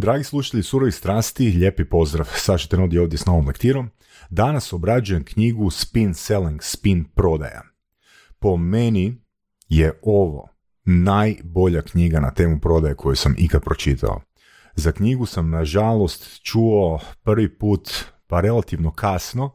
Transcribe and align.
Dragi 0.00 0.24
slušatelji 0.24 0.62
surovi 0.62 0.92
strasti, 0.92 1.44
lijepi 1.44 1.84
pozdrav. 1.84 2.28
Saša 2.34 2.68
Tenodi 2.68 2.98
ovdje 2.98 3.18
s 3.18 3.26
novom 3.26 3.46
lektirom. 3.46 3.90
Danas 4.30 4.72
obrađujem 4.72 5.24
knjigu 5.24 5.70
Spin 5.70 6.14
Selling, 6.14 6.62
Spin 6.62 7.04
prodaja. 7.04 7.62
Po 8.38 8.56
meni 8.56 9.22
je 9.68 10.00
ovo 10.02 10.48
najbolja 10.84 11.82
knjiga 11.82 12.20
na 12.20 12.34
temu 12.34 12.60
prodaje 12.60 12.94
koju 12.94 13.16
sam 13.16 13.34
ikad 13.38 13.62
pročitao. 13.62 14.20
Za 14.74 14.92
knjigu 14.92 15.26
sam 15.26 15.50
nažalost 15.50 16.42
čuo 16.42 17.00
prvi 17.22 17.58
put 17.58 17.90
pa 18.26 18.40
relativno 18.40 18.92
kasno 18.92 19.54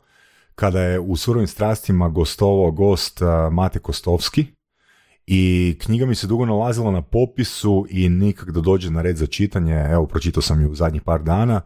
kada 0.56 0.82
je 0.82 1.00
u 1.00 1.16
surovim 1.16 1.48
strastima 1.48 2.10
gostovao 2.10 2.72
gost 2.72 3.22
Mate 3.52 3.80
Kostovski 3.80 4.46
i 5.28 5.78
knjiga 5.82 6.06
mi 6.06 6.16
se 6.16 6.28
dugo 6.28 6.46
nalazila 6.46 6.92
na 6.92 7.02
popisu 7.02 7.86
i 7.90 8.10
nikak 8.10 8.52
da 8.52 8.62
dođe 8.62 8.92
na 8.92 9.02
red 9.02 9.18
za 9.18 9.28
čitanje, 9.28 9.76
evo 9.92 10.08
pročitao 10.08 10.42
sam 10.42 10.62
ju 10.62 10.72
u 10.72 10.76
zadnjih 10.76 11.02
par 11.02 11.24
dana 11.24 11.62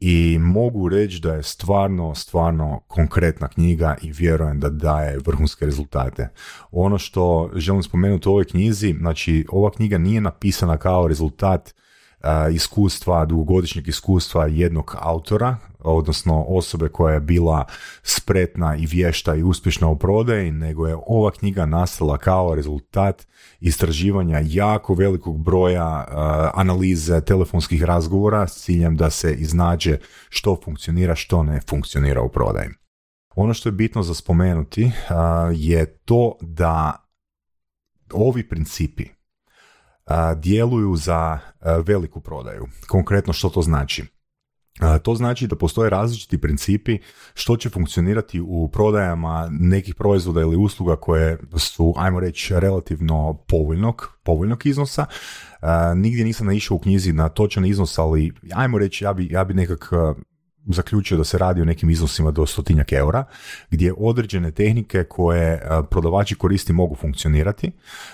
i 0.00 0.38
mogu 0.38 0.88
reći 0.88 1.20
da 1.20 1.34
je 1.34 1.42
stvarno, 1.42 2.14
stvarno 2.14 2.80
konkretna 2.86 3.48
knjiga 3.48 3.96
i 4.02 4.12
vjerujem 4.12 4.60
da 4.60 4.68
daje 4.68 5.18
vrhunske 5.26 5.66
rezultate. 5.66 6.28
Ono 6.70 6.98
što 6.98 7.50
želim 7.54 7.82
spomenuti 7.82 8.28
u 8.28 8.32
ovoj 8.32 8.44
knjizi, 8.44 8.94
znači 8.98 9.46
ova 9.48 9.70
knjiga 9.70 9.98
nije 9.98 10.20
napisana 10.20 10.76
kao 10.76 11.08
rezultat 11.08 11.74
iskustva, 12.52 13.24
dugogodišnjeg 13.24 13.88
iskustva 13.88 14.46
jednog 14.46 14.96
autora, 15.00 15.56
odnosno 15.78 16.44
osobe 16.48 16.88
koja 16.88 17.14
je 17.14 17.20
bila 17.20 17.64
spretna 18.02 18.76
i 18.76 18.86
vješta 18.86 19.34
i 19.34 19.42
uspješna 19.42 19.88
u 19.88 19.98
prodaji, 19.98 20.50
nego 20.50 20.86
je 20.86 20.96
ova 21.06 21.30
knjiga 21.30 21.66
nastala 21.66 22.18
kao 22.18 22.54
rezultat 22.54 23.26
istraživanja 23.60 24.42
jako 24.44 24.94
velikog 24.94 25.38
broja 25.38 26.06
analize 26.54 27.20
telefonskih 27.20 27.82
razgovora 27.82 28.46
s 28.46 28.64
ciljem 28.64 28.96
da 28.96 29.10
se 29.10 29.34
iznađe 29.34 29.98
što 30.28 30.60
funkcionira, 30.64 31.14
što 31.14 31.42
ne 31.42 31.60
funkcionira 31.68 32.22
u 32.22 32.28
prodaji. 32.28 32.68
Ono 33.34 33.54
što 33.54 33.68
je 33.68 33.72
bitno 33.72 34.02
za 34.02 34.14
spomenuti 34.14 34.90
je 35.54 35.86
to 35.86 36.36
da 36.40 37.04
ovi 38.12 38.48
principi 38.48 39.04
djeluju 40.36 40.96
za 40.96 41.38
veliku 41.86 42.20
prodaju. 42.20 42.66
Konkretno 42.88 43.32
što 43.32 43.48
to 43.48 43.62
znači? 43.62 44.04
To 45.02 45.14
znači 45.14 45.46
da 45.46 45.56
postoje 45.56 45.90
različiti 45.90 46.40
principi 46.40 46.98
što 47.34 47.56
će 47.56 47.70
funkcionirati 47.70 48.40
u 48.40 48.68
prodajama 48.72 49.48
nekih 49.50 49.94
proizvoda 49.94 50.40
ili 50.40 50.56
usluga 50.56 50.96
koje 50.96 51.38
su, 51.56 51.94
ajmo 51.96 52.20
reći, 52.20 52.54
relativno 52.56 53.38
povoljnog, 53.48 54.18
povoljnog 54.22 54.66
iznosa. 54.66 55.06
Nigdje 55.96 56.24
nisam 56.24 56.46
naišao 56.46 56.74
u 56.74 56.80
knjizi 56.80 57.12
na 57.12 57.28
točan 57.28 57.66
iznos, 57.66 57.98
ali 57.98 58.32
ajmo 58.54 58.78
reći, 58.78 59.04
ja 59.04 59.12
bi, 59.12 59.28
ja 59.30 59.44
bi 59.44 59.54
nekak 59.54 59.90
zaključio 60.66 61.16
da 61.16 61.24
se 61.24 61.38
radi 61.38 61.60
o 61.60 61.64
nekim 61.64 61.90
iznosima 61.90 62.30
do 62.30 62.46
stotinjak 62.46 62.92
eura, 62.92 63.24
gdje 63.70 63.94
određene 63.98 64.50
tehnike 64.50 65.04
koje 65.04 65.52
e, 65.52 65.60
prodavači 65.90 66.34
koristi 66.34 66.72
mogu 66.72 66.94
funkcionirati, 66.94 67.72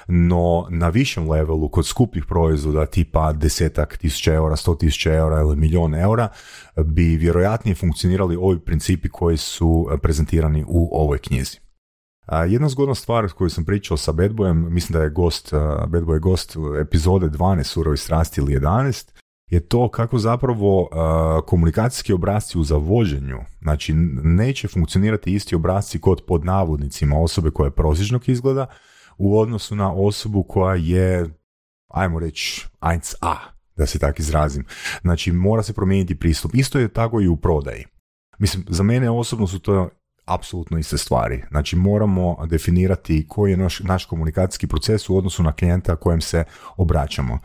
no 0.09 0.67
na 0.71 0.89
višem 0.89 1.31
levelu 1.31 1.69
kod 1.69 1.87
skupih 1.87 2.25
proizvoda 2.25 2.87
tipa 2.87 3.33
desetak 3.33 3.97
tisuća 3.97 4.35
eura, 4.35 4.57
sto 4.57 4.75
tisuća 4.75 5.15
eura 5.15 5.41
ili 5.41 5.57
milijun 5.57 5.95
eura 5.95 6.29
bi 6.77 7.17
vjerojatnije 7.17 7.75
funkcionirali 7.75 8.37
ovi 8.37 8.61
principi 8.61 9.09
koji 9.09 9.37
su 9.37 9.89
prezentirani 10.03 10.65
u 10.69 10.89
ovoj 10.93 11.19
knjizi. 11.19 11.59
Jedna 12.49 12.69
zgodna 12.69 12.95
stvar 12.95 13.29
koju 13.29 13.51
sam 13.51 13.65
pričao 13.65 13.97
sa 13.97 14.13
Bedbojem, 14.13 14.75
mislim 14.75 14.99
da 14.99 15.03
je 15.03 15.11
gost, 15.11 15.53
Bedboy 15.87 16.13
je 16.13 16.19
gost 16.19 16.57
epizode 16.81 17.27
12 17.27 17.63
Surovi 17.63 17.97
strasti 17.97 18.41
ili 18.41 18.55
11, 18.55 19.11
je 19.51 19.61
to 19.61 19.89
kako 19.89 20.19
zapravo 20.19 20.83
uh, 20.83 20.89
komunikacijski 21.47 22.13
obrazci 22.13 22.59
u 22.59 22.65
zavođenju, 22.65 23.39
znači 23.63 23.93
neće 24.23 24.69
funkcionirati 24.69 25.35
isti 25.35 25.55
obrazci 25.55 26.01
kod 26.01 26.23
pod 26.27 26.45
navodnicima 26.45 27.19
osobe 27.19 27.51
koja 27.51 27.67
je 27.67 27.71
prosječnog 27.71 28.29
izgleda 28.29 28.67
u 29.19 29.39
odnosu 29.39 29.77
na 29.77 29.93
osobu 29.93 30.43
koja 30.43 30.75
je, 30.75 31.29
ajmo 31.89 32.19
reći, 32.19 32.67
1A, 32.81 33.37
da 33.77 33.87
se 33.87 33.99
tako 33.99 34.17
izrazim. 34.19 34.65
Znači 35.03 35.33
mora 35.33 35.63
se 35.63 35.73
promijeniti 35.73 36.19
pristup. 36.19 36.55
Isto 36.55 36.79
je 36.79 36.89
tako 36.89 37.21
i 37.21 37.29
u 37.29 37.37
prodaji. 37.37 37.85
Mislim, 38.39 38.65
za 38.69 38.83
mene 38.83 39.11
osobno 39.11 39.47
su 39.47 39.59
to 39.59 39.89
apsolutno 40.25 40.79
iste 40.79 40.99
stvari. 40.99 41.43
Znači 41.51 41.77
moramo 41.77 42.47
definirati 42.47 43.27
koji 43.29 43.51
je 43.51 43.57
naš, 43.57 43.81
naš 43.81 44.05
komunikacijski 44.05 44.67
proces 44.67 45.09
u 45.09 45.17
odnosu 45.17 45.43
na 45.43 45.53
klijenta 45.53 45.97
kojem 45.97 46.21
se 46.21 46.45
obraćamo. 46.77 47.39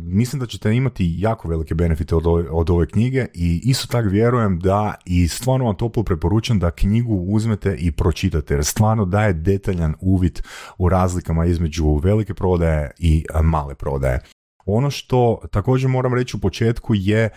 Mislim 0.00 0.40
da 0.40 0.46
ćete 0.46 0.74
imati 0.74 1.14
jako 1.18 1.48
velike 1.48 1.74
benefite 1.74 2.14
od 2.14 2.26
ove, 2.26 2.50
od 2.50 2.70
ove 2.70 2.86
knjige 2.86 3.26
i 3.34 3.60
isto 3.64 3.86
tako 3.86 4.08
vjerujem 4.08 4.58
da 4.60 4.94
i 5.04 5.28
stvarno 5.28 5.64
vam 5.64 5.76
toplo 5.76 6.02
preporučam 6.02 6.58
da 6.58 6.70
knjigu 6.70 7.14
uzmete 7.14 7.76
i 7.78 7.92
pročitate 7.92 8.54
jer 8.54 8.64
stvarno 8.64 9.04
daje 9.04 9.32
detaljan 9.32 9.94
uvid 10.00 10.42
u 10.78 10.88
razlikama 10.88 11.46
između 11.46 11.94
velike 11.94 12.34
prodaje 12.34 12.90
i 12.98 13.24
male 13.42 13.74
prodaje. 13.74 14.20
Ono 14.66 14.90
što 14.90 15.40
također 15.50 15.90
moram 15.90 16.14
reći 16.14 16.36
u 16.36 16.40
početku 16.40 16.94
je 16.94 17.28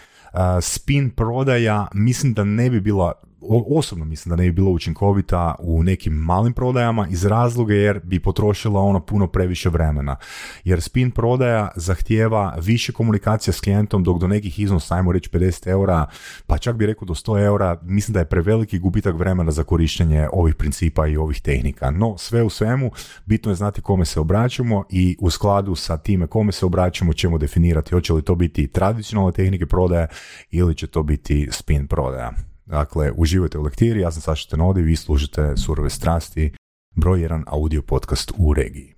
spin 0.62 1.10
prodaja 1.10 1.88
mislim 1.94 2.34
da 2.34 2.44
ne 2.44 2.70
bi 2.70 2.82
bila 2.82 3.12
osobno 3.50 4.06
mislim 4.06 4.30
da 4.30 4.36
ne 4.36 4.44
bi 4.44 4.52
bila 4.52 4.70
učinkovita 4.70 5.56
u 5.60 5.84
nekim 5.84 6.14
malim 6.14 6.54
prodajama 6.54 7.08
iz 7.10 7.26
razloga 7.26 7.74
jer 7.74 8.00
bi 8.04 8.20
potrošila 8.20 8.82
ono 8.82 9.00
puno 9.00 9.28
previše 9.28 9.70
vremena. 9.70 10.16
Jer 10.64 10.82
spin 10.82 11.12
prodaja 11.12 11.72
zahtijeva 11.76 12.58
više 12.62 12.92
komunikacija 12.92 13.54
s 13.54 13.60
klijentom 13.60 14.04
dok 14.04 14.20
do 14.20 14.28
nekih 14.28 14.60
iznosa, 14.60 14.96
ajmo 14.96 15.12
reći 15.12 15.30
50 15.30 15.68
eura, 15.68 16.08
pa 16.48 16.58
čak 16.58 16.76
bi 16.76 16.86
rekao 16.86 17.06
do 17.06 17.14
100 17.14 17.46
eura, 17.46 17.78
mislim 17.82 18.14
da 18.14 18.20
je 18.20 18.26
preveliki 18.26 18.80
gubitak 18.80 19.16
vremena 19.16 19.52
za 19.52 19.64
korištenje 19.64 20.28
ovih 20.34 20.56
principa 20.56 21.08
i 21.08 21.18
ovih 21.18 21.42
tehnika. 21.42 21.92
No, 21.92 22.18
sve 22.18 22.44
u 22.44 22.50
svemu, 22.50 22.92
bitno 23.26 23.52
je 23.52 23.56
znati 23.56 23.82
kome 23.82 24.06
se 24.06 24.20
obraćamo 24.20 24.84
i 24.90 25.18
u 25.20 25.30
skladu 25.30 25.76
sa 25.76 25.98
time 25.98 26.28
kome 26.28 26.52
se 26.52 26.66
obraćamo 26.66 27.14
ćemo 27.14 27.38
definirati 27.38 27.94
hoće 27.96 28.14
li 28.14 28.22
to 28.22 28.36
biti 28.36 28.68
tradicionalne 28.68 29.32
tehnike 29.32 29.66
prodaje 29.66 30.08
ili 30.52 30.76
će 30.76 30.88
to 30.88 31.04
biti 31.04 31.48
spin 31.52 31.88
prodaja. 31.88 32.53
Dakle, 32.66 33.12
uživajte 33.18 33.58
u 33.58 33.62
lektiri, 33.62 34.00
ja 34.00 34.12
sam 34.12 34.22
Saša 34.22 34.50
Tenodi, 34.50 34.82
vi 34.82 34.96
služite 34.96 35.54
Surove 35.58 35.90
strasti, 35.90 36.54
broj 36.96 37.22
jedan 37.22 37.44
audio 37.48 37.82
podcast 37.82 38.32
u 38.38 38.54
regiji. 38.54 38.94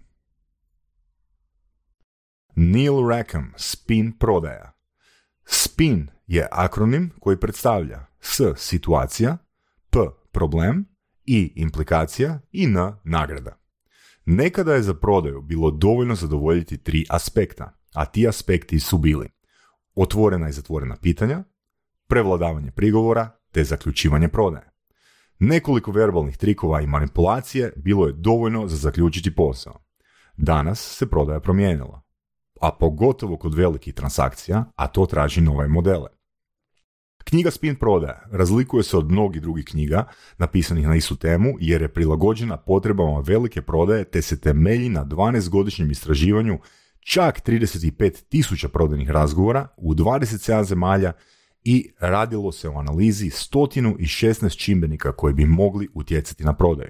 Neil 2.56 3.10
Rackham, 3.10 3.54
spin 3.58 4.18
prodaja. 4.18 4.72
Spin 5.46 6.08
je 6.28 6.48
akronim 6.52 7.12
koji 7.20 7.40
predstavlja 7.40 8.06
S 8.20 8.42
situacija, 8.56 9.38
P 9.90 10.00
problem, 10.32 10.86
I 11.26 11.54
implikacija 11.56 12.40
i 12.52 12.64
N 12.64 12.76
nagrada. 13.04 13.58
Nekada 14.26 14.74
je 14.74 14.82
za 14.82 14.94
prodaju 14.94 15.42
bilo 15.42 15.72
dovoljno 15.72 16.16
zadovoljiti 16.16 16.78
tri 16.78 17.06
aspekta, 17.10 17.78
a 17.94 18.06
ti 18.06 18.28
aspekti 18.28 18.80
su 18.80 18.98
bili 18.98 19.30
otvorena 19.96 20.50
i 20.50 20.52
zatvorena 20.52 20.96
pitanja, 21.02 21.44
prevladavanje 22.08 22.72
prigovora 22.72 23.30
te 23.56 23.64
zaključivanje 23.64 24.28
prodaje. 24.28 24.70
Nekoliko 25.40 25.92
verbalnih 25.92 26.38
trikova 26.38 26.82
i 26.82 26.88
manipulacije 26.88 27.74
bilo 27.76 28.08
je 28.08 28.14
dovoljno 28.14 28.68
za 28.68 28.76
zaključiti 28.76 29.36
posao. 29.36 29.80
Danas 30.38 30.80
se 30.98 31.10
prodaja 31.10 31.40
promijenila, 31.40 32.02
a 32.62 32.72
pogotovo 32.80 33.38
kod 33.38 33.54
velikih 33.54 33.94
transakcija, 33.94 34.66
a 34.76 34.88
to 34.88 35.06
traži 35.06 35.42
nove 35.42 35.68
modele. 35.68 36.10
Knjiga 37.24 37.52
Spin 37.52 37.76
prodaja 37.76 38.22
razlikuje 38.32 38.84
se 38.84 38.98
od 38.98 39.12
mnogih 39.12 39.42
drugih 39.42 39.66
knjiga 39.66 40.04
napisanih 40.38 40.88
na 40.88 40.96
istu 40.96 41.16
temu 41.16 41.54
jer 41.60 41.82
je 41.82 41.94
prilagođena 41.94 42.58
potrebama 42.58 43.20
velike 43.20 43.62
prodaje 43.62 44.04
te 44.04 44.22
se 44.22 44.40
temelji 44.42 44.90
na 44.90 45.06
12-godišnjem 45.06 45.92
istraživanju 45.92 46.60
čak 47.00 47.42
35 47.48 48.24
tisuća 48.30 48.70
prodajnih 48.70 49.10
razgovora 49.10 49.68
u 49.78 49.94
27 49.94 50.64
zemalja 50.64 51.14
i 51.66 51.92
radilo 52.00 52.52
se 52.52 52.70
o 52.70 52.80
analizi 52.80 53.30
116 53.30 54.58
čimbenika 54.58 55.12
koji 55.12 55.34
bi 55.34 55.46
mogli 55.46 55.88
utjecati 55.94 56.44
na 56.44 56.54
prodaju. 56.54 56.90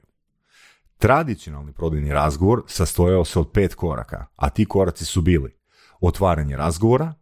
Tradicionalni 0.97 1.73
prodajni 1.73 2.13
razgovor 2.13 2.63
sastojao 2.67 3.25
se 3.25 3.39
od 3.39 3.51
pet 3.51 3.75
koraka, 3.75 4.25
a 4.35 4.49
ti 4.49 4.65
koraci 4.65 5.05
su 5.05 5.21
bili 5.21 5.55
otvaranje 5.99 6.57
razgovora, 6.57 7.13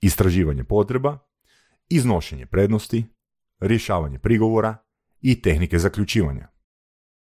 istraživanje 0.00 0.64
potreba, 0.64 1.18
iznošenje 1.88 2.46
prednosti, 2.46 3.04
rješavanje 3.60 4.18
prigovora 4.18 4.76
i 5.20 5.42
tehnike 5.42 5.78
zaključivanja. 5.78 6.48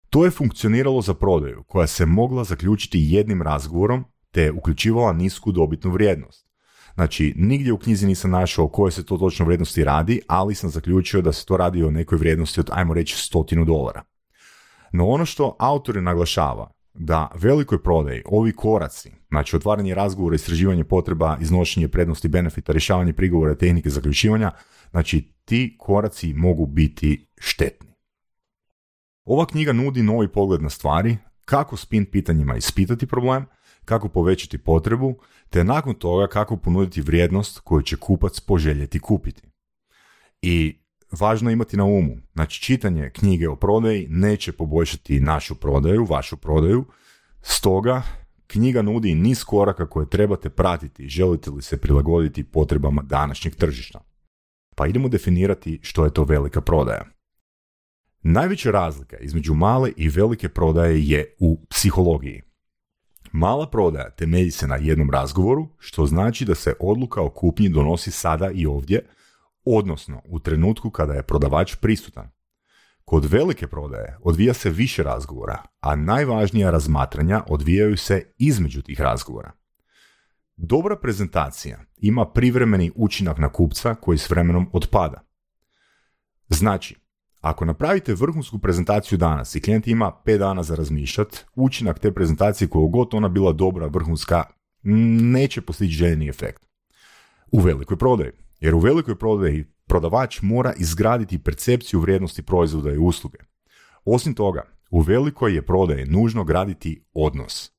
To 0.09 0.25
je 0.25 0.31
funkcioniralo 0.31 1.01
za 1.01 1.13
prodaju 1.13 1.63
koja 1.63 1.87
se 1.87 2.05
mogla 2.05 2.43
zaključiti 2.43 3.07
jednim 3.09 3.41
razgovorom 3.41 4.05
te 4.31 4.41
je 4.41 4.51
uključivala 4.51 5.13
nisku 5.13 5.51
dobitnu 5.51 5.91
vrijednost. 5.91 6.44
Znači, 6.95 7.33
nigdje 7.37 7.73
u 7.73 7.77
knjizi 7.77 8.07
nisam 8.07 8.31
našao 8.31 8.65
o 8.65 8.67
kojoj 8.67 8.91
se 8.91 9.05
to 9.05 9.17
točno 9.17 9.45
vrijednosti 9.45 9.83
radi, 9.83 10.21
ali 10.27 10.55
sam 10.55 10.69
zaključio 10.69 11.21
da 11.21 11.33
se 11.33 11.45
to 11.45 11.57
radi 11.57 11.83
o 11.83 11.91
nekoj 11.91 12.17
vrijednosti 12.17 12.59
od, 12.59 12.69
ajmo 12.71 12.93
reći, 12.93 13.17
stotinu 13.17 13.65
dolara. 13.65 14.03
No 14.91 15.07
ono 15.07 15.25
što 15.25 15.55
autor 15.59 16.03
naglašava 16.03 16.71
da 16.93 17.31
velikoj 17.35 17.83
prodaji 17.83 18.21
ovi 18.25 18.51
koraci, 18.51 19.11
znači 19.29 19.55
otvaranje 19.55 19.95
razgovora, 19.95 20.35
istraživanje 20.35 20.83
potreba, 20.83 21.37
iznošenje 21.41 21.87
prednosti, 21.87 22.27
benefita, 22.27 22.71
rješavanje 22.71 23.13
prigovora, 23.13 23.55
tehnike 23.55 23.89
zaključivanja, 23.89 24.51
znači 24.91 25.33
ti 25.45 25.75
koraci 25.79 26.33
mogu 26.33 26.65
biti 26.65 27.27
štetni. 27.37 27.89
Ova 29.25 29.45
knjiga 29.45 29.73
nudi 29.73 30.03
novi 30.03 30.27
pogled 30.27 30.61
na 30.61 30.69
stvari, 30.69 31.17
kako 31.45 31.77
spin 31.77 32.05
pitanjima 32.11 32.55
ispitati 32.55 33.07
problem, 33.07 33.45
kako 33.85 34.09
povećati 34.09 34.57
potrebu, 34.57 35.15
te 35.49 35.63
nakon 35.63 35.93
toga 35.93 36.27
kako 36.27 36.57
ponuditi 36.57 37.01
vrijednost 37.01 37.59
koju 37.59 37.81
će 37.81 37.97
kupac 37.97 38.39
poželjeti 38.39 38.99
kupiti. 38.99 39.41
I 40.41 40.79
važno 41.19 41.49
je 41.49 41.53
imati 41.53 41.77
na 41.77 41.83
umu, 41.83 42.17
znači 42.33 42.61
čitanje 42.61 43.09
knjige 43.09 43.49
o 43.49 43.55
prodaji 43.55 44.07
neće 44.09 44.51
poboljšati 44.51 45.19
našu 45.19 45.55
prodaju, 45.55 46.05
vašu 46.05 46.37
prodaju, 46.37 46.85
stoga 47.41 48.03
knjiga 48.47 48.81
nudi 48.81 49.15
niz 49.15 49.43
koraka 49.43 49.89
koje 49.89 50.09
trebate 50.09 50.49
pratiti 50.49 51.07
želite 51.07 51.49
li 51.51 51.61
se 51.61 51.77
prilagoditi 51.77 52.43
potrebama 52.43 53.01
današnjeg 53.01 53.55
tržišta. 53.55 53.99
Pa 54.75 54.87
idemo 54.87 55.07
definirati 55.07 55.79
što 55.81 56.05
je 56.05 56.13
to 56.13 56.23
velika 56.23 56.61
prodaja. 56.61 57.05
Najveća 58.23 58.71
razlika 58.71 59.17
između 59.17 59.53
male 59.53 59.91
i 59.97 60.09
velike 60.09 60.49
prodaje 60.49 61.07
je 61.07 61.35
u 61.39 61.65
psihologiji. 61.69 62.41
Mala 63.35 63.67
prodaja 63.67 64.09
temelji 64.09 64.51
se 64.51 64.67
na 64.67 64.75
jednom 64.75 65.09
razgovoru, 65.09 65.67
što 65.79 66.05
znači 66.05 66.45
da 66.45 66.55
se 66.55 66.73
odluka 66.79 67.21
o 67.21 67.29
kupnji 67.29 67.69
donosi 67.69 68.11
sada 68.11 68.51
i 68.53 68.65
ovdje, 68.65 69.05
odnosno 69.65 70.21
u 70.25 70.39
trenutku 70.39 70.89
kada 70.89 71.13
je 71.13 71.23
prodavač 71.23 71.75
prisutan. 71.75 72.29
Kod 73.05 73.25
velike 73.25 73.67
prodaje 73.67 74.17
odvija 74.21 74.53
se 74.53 74.69
više 74.69 75.03
razgovora, 75.03 75.63
a 75.79 75.95
najvažnija 75.95 76.71
razmatranja 76.71 77.43
odvijaju 77.47 77.97
se 77.97 78.33
između 78.37 78.81
tih 78.81 79.01
razgovora. 79.01 79.51
Dobra 80.55 80.95
prezentacija 80.95 81.79
ima 81.97 82.25
privremeni 82.25 82.91
učinak 82.95 83.37
na 83.37 83.49
kupca 83.49 83.95
koji 83.95 84.17
s 84.17 84.29
vremenom 84.29 84.69
odpada. 84.73 85.21
Znači, 86.49 86.95
ako 87.45 87.65
napravite 87.65 88.13
vrhunsku 88.13 88.59
prezentaciju 88.59 89.17
danas 89.17 89.55
i 89.55 89.61
klijent 89.61 89.87
ima 89.87 90.11
5 90.25 90.37
dana 90.37 90.63
za 90.63 90.75
razmišljati, 90.75 91.37
učinak 91.55 91.99
te 91.99 92.11
prezentacije 92.11 92.67
koliko 92.67 92.87
god 92.87 93.13
ona 93.13 93.27
bila 93.27 93.51
dobra, 93.51 93.87
vrhunska, 93.87 94.43
neće 94.83 95.61
postići 95.61 95.93
željeni 95.93 96.29
efekt. 96.29 96.65
U 97.51 97.59
velikoj 97.59 97.97
prodaji. 97.97 98.31
Jer 98.59 98.75
u 98.75 98.79
velikoj 98.79 99.15
prodaji 99.15 99.65
prodavač 99.87 100.41
mora 100.41 100.73
izgraditi 100.77 101.43
percepciju 101.43 101.99
vrijednosti 101.99 102.41
proizvoda 102.41 102.91
i 102.91 102.97
usluge. 102.97 103.37
Osim 104.05 104.33
toga, 104.33 104.61
u 104.89 105.01
velikoj 105.01 105.55
je 105.55 105.65
prodaji 105.65 106.05
nužno 106.05 106.43
graditi 106.43 107.05
odnos. 107.13 107.71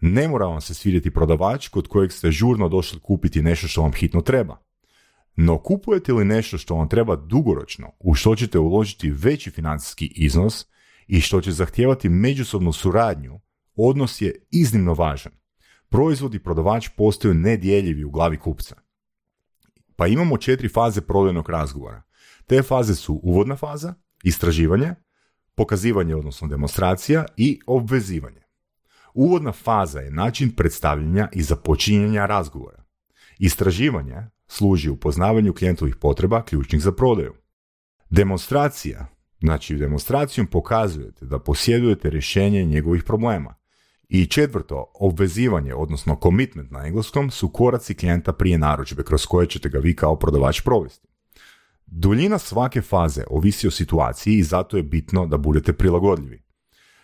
Ne 0.00 0.28
mora 0.28 0.46
vam 0.46 0.60
se 0.60 0.74
svidjeti 0.74 1.10
prodavač 1.10 1.68
kod 1.68 1.88
kojeg 1.88 2.12
ste 2.12 2.30
žurno 2.30 2.68
došli 2.68 3.00
kupiti 3.00 3.42
nešto 3.42 3.68
što 3.68 3.82
vam 3.82 3.92
hitno 3.92 4.20
treba. 4.20 4.67
No 5.40 5.58
kupujete 5.58 6.12
li 6.12 6.24
nešto 6.24 6.58
što 6.58 6.74
vam 6.74 6.88
treba 6.88 7.16
dugoročno, 7.16 7.92
u 8.00 8.14
što 8.14 8.36
ćete 8.36 8.58
uložiti 8.58 9.10
veći 9.10 9.50
financijski 9.50 10.06
iznos 10.06 10.66
i 11.06 11.20
što 11.20 11.40
će 11.40 11.52
zahtijevati 11.52 12.08
međusobnu 12.08 12.72
suradnju, 12.72 13.40
odnos 13.76 14.20
je 14.20 14.46
iznimno 14.50 14.94
važan. 14.94 15.32
Proizvod 15.88 16.34
i 16.34 16.38
prodavač 16.38 16.88
postaju 16.96 17.34
nedjeljivi 17.34 18.04
u 18.04 18.10
glavi 18.10 18.38
kupca. 18.38 18.76
Pa 19.96 20.06
imamo 20.06 20.38
četiri 20.38 20.68
faze 20.68 21.00
prodajnog 21.00 21.50
razgovora. 21.50 22.02
Te 22.46 22.62
faze 22.62 22.94
su 22.94 23.20
uvodna 23.22 23.56
faza, 23.56 23.94
istraživanje, 24.22 24.94
pokazivanje 25.54 26.16
odnosno 26.16 26.48
demonstracija 26.48 27.24
i 27.36 27.60
obvezivanje. 27.66 28.42
Uvodna 29.14 29.52
faza 29.52 30.00
je 30.00 30.10
način 30.10 30.50
predstavljanja 30.56 31.28
i 31.32 31.42
započinjanja 31.42 32.26
razgovora. 32.26 32.84
Istraživanje 33.38 34.37
služi 34.48 34.90
upoznavanju 34.90 35.54
klijentovih 35.54 35.96
potreba 35.96 36.44
ključnih 36.44 36.82
za 36.82 36.92
prodaju. 36.92 37.34
Demonstracija, 38.10 39.06
znači 39.40 39.76
demonstracijom 39.76 40.46
pokazujete 40.46 41.26
da 41.26 41.38
posjedujete 41.38 42.10
rješenje 42.10 42.64
njegovih 42.64 43.04
problema. 43.04 43.54
I 44.08 44.26
četvrto, 44.26 44.92
obvezivanje, 44.94 45.74
odnosno 45.74 46.18
commitment 46.22 46.70
na 46.70 46.86
engleskom, 46.86 47.30
su 47.30 47.48
koraci 47.48 47.94
klijenta 47.94 48.32
prije 48.32 48.58
narudžbe 48.58 49.02
kroz 49.02 49.26
koje 49.26 49.46
ćete 49.46 49.68
ga 49.68 49.78
vi 49.78 49.96
kao 49.96 50.16
prodavač 50.16 50.60
provesti. 50.60 51.08
Duljina 51.86 52.38
svake 52.38 52.82
faze 52.82 53.24
ovisi 53.30 53.68
o 53.68 53.70
situaciji 53.70 54.34
i 54.34 54.42
zato 54.42 54.76
je 54.76 54.82
bitno 54.82 55.26
da 55.26 55.36
budete 55.36 55.72
prilagodljivi. 55.72 56.42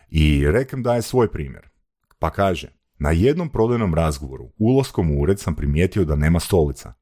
I 0.09 0.45
rekem 0.51 0.83
daje 0.83 1.03
svoj 1.03 1.31
primjer. 1.33 1.69
Pa 2.19 2.31
kaže, 2.31 2.69
na 2.99 3.11
jednom 3.11 3.49
prodajnom 3.49 3.95
razgovoru 3.95 4.53
ulaskom 4.59 5.11
u 5.11 5.21
ured 5.21 5.41
sam 5.41 5.55
primijetio 5.55 6.05
da 6.05 6.17
nema 6.17 6.41
stolica. 6.41 6.93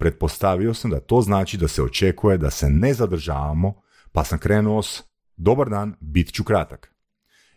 Pretpostavio 0.00 0.74
sam 0.74 0.90
da 0.90 1.00
to 1.00 1.20
znači 1.20 1.56
da 1.56 1.68
se 1.68 1.82
očekuje 1.82 2.38
da 2.38 2.50
se 2.50 2.70
ne 2.70 2.94
zadržavamo, 2.94 3.74
pa 4.12 4.24
sam 4.24 4.38
krenuo 4.38 4.82
s 4.82 5.02
dobar 5.36 5.70
dan, 5.70 5.94
bit 6.00 6.32
ću 6.32 6.44
kratak. 6.44 6.94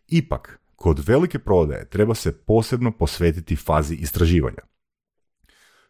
Ipak, 0.08 0.60
kod 0.76 1.08
velike 1.08 1.40
prodaje 1.40 1.90
treba 1.90 2.16
se 2.16 2.32
posebno 2.32 2.92
posvetiti 2.92 3.56
fazi 3.56 3.96
istraživanja. 3.96 4.62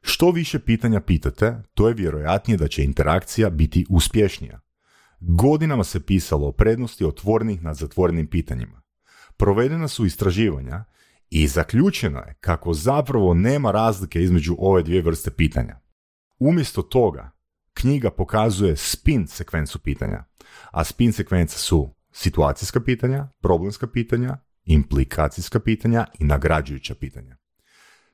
Što 0.02 0.32
više 0.32 0.60
pitanja 0.60 1.02
pitate, 1.02 1.64
to 1.74 1.88
je 1.88 1.94
vjerojatnije 1.94 2.58
da 2.58 2.68
će 2.68 2.84
interakcija 2.84 3.50
biti 3.50 3.86
uspješnija. 3.90 4.60
Godinama 5.20 5.84
se 5.84 6.06
pisalo 6.06 6.48
o 6.48 6.52
prednosti 6.52 7.06
otvorenih 7.06 7.64
nad 7.64 7.76
zatvorenim 7.76 8.28
pitanjima. 8.28 8.82
Provedena 9.38 9.88
su 9.88 10.06
istraživanja 10.06 10.84
i 11.30 11.48
zaključeno 11.48 12.20
je 12.20 12.36
kako 12.40 12.74
zapravo 12.74 13.34
nema 13.34 13.72
razlike 13.72 14.24
između 14.24 14.56
ove 14.60 14.84
dvije 14.84 15.02
vrste 15.02 15.32
pitanja. 15.32 15.83
Umjesto 16.46 16.82
toga, 16.82 17.32
knjiga 17.74 18.12
pokazuje 18.12 18.76
spin 18.76 19.28
sekvencu 19.28 19.80
pitanja, 19.80 20.24
a 20.72 20.84
spin 20.84 21.14
sekvenca 21.14 21.58
su 21.58 21.90
situacijska 22.12 22.80
pitanja, 22.80 23.28
problemska 23.42 23.88
pitanja, 23.88 24.38
implikacijska 24.66 25.60
pitanja 25.60 26.06
i 26.20 26.24
nagrađujuća 26.24 26.96
pitanja. 26.96 27.38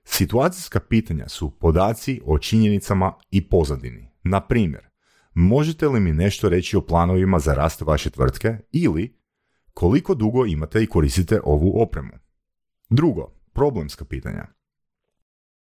Situacijska 0.04 0.80
pitanja 0.80 1.30
su 1.30 1.60
podaci 1.60 2.22
o 2.26 2.40
činjenicama 2.40 3.14
i 3.32 3.50
pozadini. 3.50 4.12
Na 4.24 4.42
primjer, 4.42 4.88
možete 5.34 5.88
li 5.88 6.00
mi 6.00 6.14
nešto 6.14 6.50
reći 6.50 6.78
o 6.78 6.82
planovima 6.82 7.40
za 7.40 7.54
rast 7.54 7.82
vaše 7.82 8.10
tvrtke 8.10 8.58
ili 8.72 9.20
koliko 9.74 10.16
dugo 10.16 10.46
imate 10.46 10.84
i 10.84 10.88
koristite 10.88 11.42
ovu 11.44 11.82
opremu? 11.82 12.14
Drugo, 12.90 13.34
problemska 13.54 14.06
pitanja. 14.06 14.59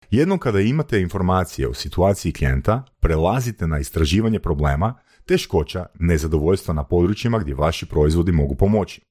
Jednom 0.09 0.39
kada 0.39 0.59
imate 0.59 1.01
informacije 1.01 1.67
o 1.67 1.73
situaciji 1.73 2.33
klijenta, 2.33 2.83
prelazite 2.99 3.67
na 3.67 3.79
istraživanje 3.79 4.39
problema, 4.39 4.95
teškoća, 5.25 5.85
nezadovoljstva 5.99 6.73
na 6.73 6.83
područjima 6.83 7.39
gdje 7.39 7.55
vaši 7.55 7.85
proizvodi 7.85 8.31
mogu 8.31 8.55
pomoći. 8.55 9.01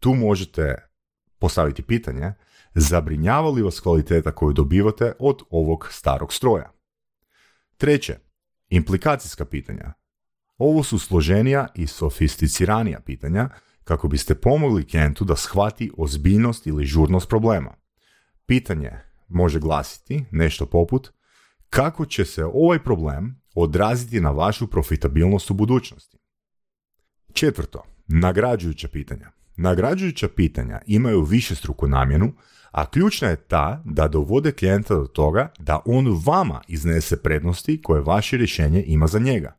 Tu 0.00 0.14
možete 0.14 0.74
postaviti 1.38 1.82
pitanje, 1.82 2.32
zabrinjava 2.74 3.50
li 3.50 3.62
vas 3.62 3.80
kvaliteta 3.80 4.32
koju 4.32 4.52
dobivate 4.52 5.12
od 5.18 5.42
ovog 5.50 5.88
starog 5.90 6.32
stroja? 6.32 6.72
Treće, 7.76 8.16
implikacijska 8.68 9.44
pitanja. 9.44 9.92
Ovo 10.58 10.82
su 10.82 10.98
složenija 10.98 11.66
i 11.74 11.86
sofisticiranija 11.86 13.00
pitanja 13.00 13.48
kako 13.84 14.08
biste 14.08 14.34
pomogli 14.34 14.88
klijentu 14.88 15.24
da 15.24 15.36
shvati 15.36 15.90
ozbiljnost 15.98 16.66
ili 16.66 16.84
žurnost 16.84 17.28
problema. 17.28 17.74
Pitanje 18.46 19.09
može 19.30 19.60
glasiti 19.60 20.24
nešto 20.30 20.66
poput 20.66 21.10
kako 21.70 22.06
će 22.06 22.24
se 22.24 22.44
ovaj 22.44 22.84
problem 22.84 23.42
odraziti 23.54 24.20
na 24.20 24.30
vašu 24.30 24.66
profitabilnost 24.66 25.50
u 25.50 25.54
budućnosti. 25.54 26.18
Četvrto, 27.32 27.82
nagrađujuća 28.06 28.88
pitanja. 28.88 29.30
Nagrađujuća 29.56 30.28
pitanja 30.28 30.80
imaju 30.86 31.22
više 31.22 31.54
struku 31.54 31.88
namjenu, 31.88 32.32
a 32.70 32.90
ključna 32.90 33.28
je 33.28 33.36
ta 33.36 33.82
da 33.84 34.08
dovode 34.08 34.52
klijenta 34.52 34.94
do 34.94 35.06
toga 35.06 35.52
da 35.58 35.80
on 35.84 36.22
vama 36.26 36.62
iznese 36.68 37.22
prednosti 37.22 37.82
koje 37.82 38.00
vaše 38.00 38.36
rješenje 38.36 38.84
ima 38.86 39.06
za 39.06 39.18
njega. 39.18 39.58